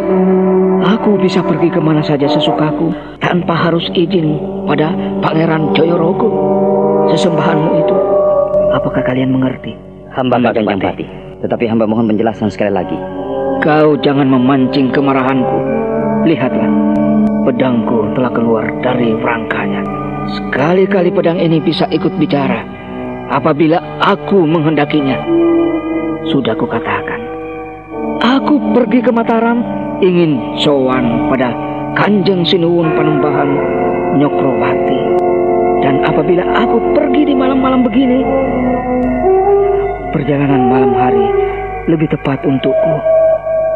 [0.96, 6.32] Aku bisa pergi ke mana saja sesukaku tanpa harus izin pada Pangeran Joyorogo.
[7.12, 7.98] Sesembahanmu itu.
[8.72, 9.76] Apakah kalian mengerti?
[10.16, 11.06] Hamba Kanjeng Pati.
[11.44, 12.96] Tetapi hamba mohon penjelasan sekali lagi.
[13.60, 15.60] Kau jangan memancing kemarahanku.
[16.24, 16.72] Lihatlah,
[17.44, 19.84] pedangku telah keluar dari rangkanya.
[20.40, 22.64] Sekali-kali pedang ini bisa ikut bicara
[23.28, 25.20] apabila aku menghendakinya.
[26.30, 27.31] Sudah kukatakan,
[28.22, 29.59] aku pergi ke Mataram
[29.99, 31.51] ingin sowan pada
[31.97, 33.49] Kanjeng Sinuwun Panembahan
[34.22, 34.99] Nyokrowati.
[35.82, 38.22] Dan apabila aku pergi di malam-malam begini,
[40.13, 41.26] perjalanan malam hari
[41.89, 42.95] lebih tepat untukku.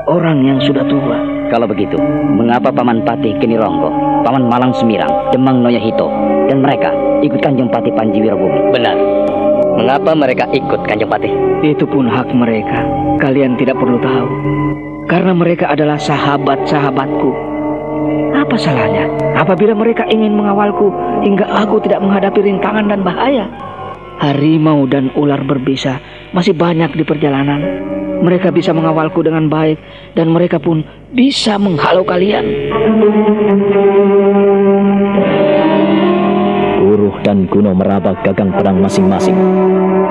[0.05, 1.17] Orang yang sudah tua.
[1.49, 1.97] Kalau begitu,
[2.29, 3.89] mengapa Paman Patih Ronggo,
[4.21, 6.05] Paman Malang Semirang, Demang Noyahito,
[6.45, 6.93] dan mereka
[7.25, 8.69] ikut Kanjeng Patih Panji Wirabumi?
[8.69, 9.24] Benar.
[9.75, 11.35] Mengapa mereka ikut Kanjeng Patih?
[11.59, 12.87] Itu pun hak mereka.
[13.19, 14.27] Kalian tidak perlu tahu.
[15.11, 17.31] Karena mereka adalah sahabat-sahabatku.
[18.35, 20.91] Apa salahnya apabila mereka ingin mengawalku
[21.27, 23.45] hingga aku tidak menghadapi rintangan dan bahaya?
[24.15, 25.99] Harimau dan ular berbisa
[26.31, 27.59] masih banyak di perjalanan.
[28.23, 29.75] Mereka bisa mengawalku dengan baik
[30.15, 32.47] dan mereka pun bisa menghalau kalian.
[37.35, 39.35] Dan Kuno meraba gagang pedang masing-masing.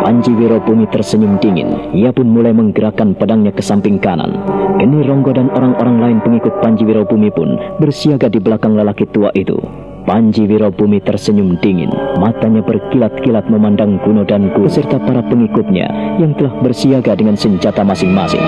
[0.04, 1.96] Panji Wirobumi tersenyum dingin.
[1.96, 4.36] Ia pun mulai menggerakkan pedangnya ke samping kanan.
[4.76, 9.56] Geni Ronggo dan orang-orang lain pengikut Panji Wirobumi pun bersiaga di belakang lelaki tua itu.
[10.04, 11.88] Panji Wirobumi tersenyum dingin,
[12.20, 18.44] matanya berkilat-kilat memandang Kuno dan Ku serta para pengikutnya yang telah bersiaga dengan senjata masing-masing.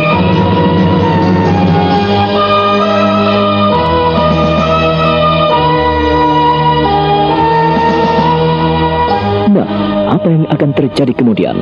[10.26, 11.54] Apa yang akan terjadi kemudian?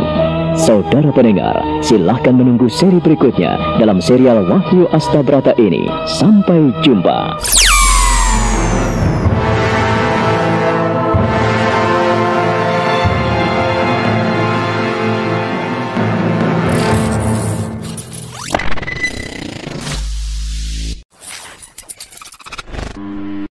[0.56, 1.52] Saudara pendengar,
[1.84, 5.84] silahkan menunggu seri berikutnya dalam serial Wahyu Astabrata ini.
[6.08, 7.36] Sampai jumpa.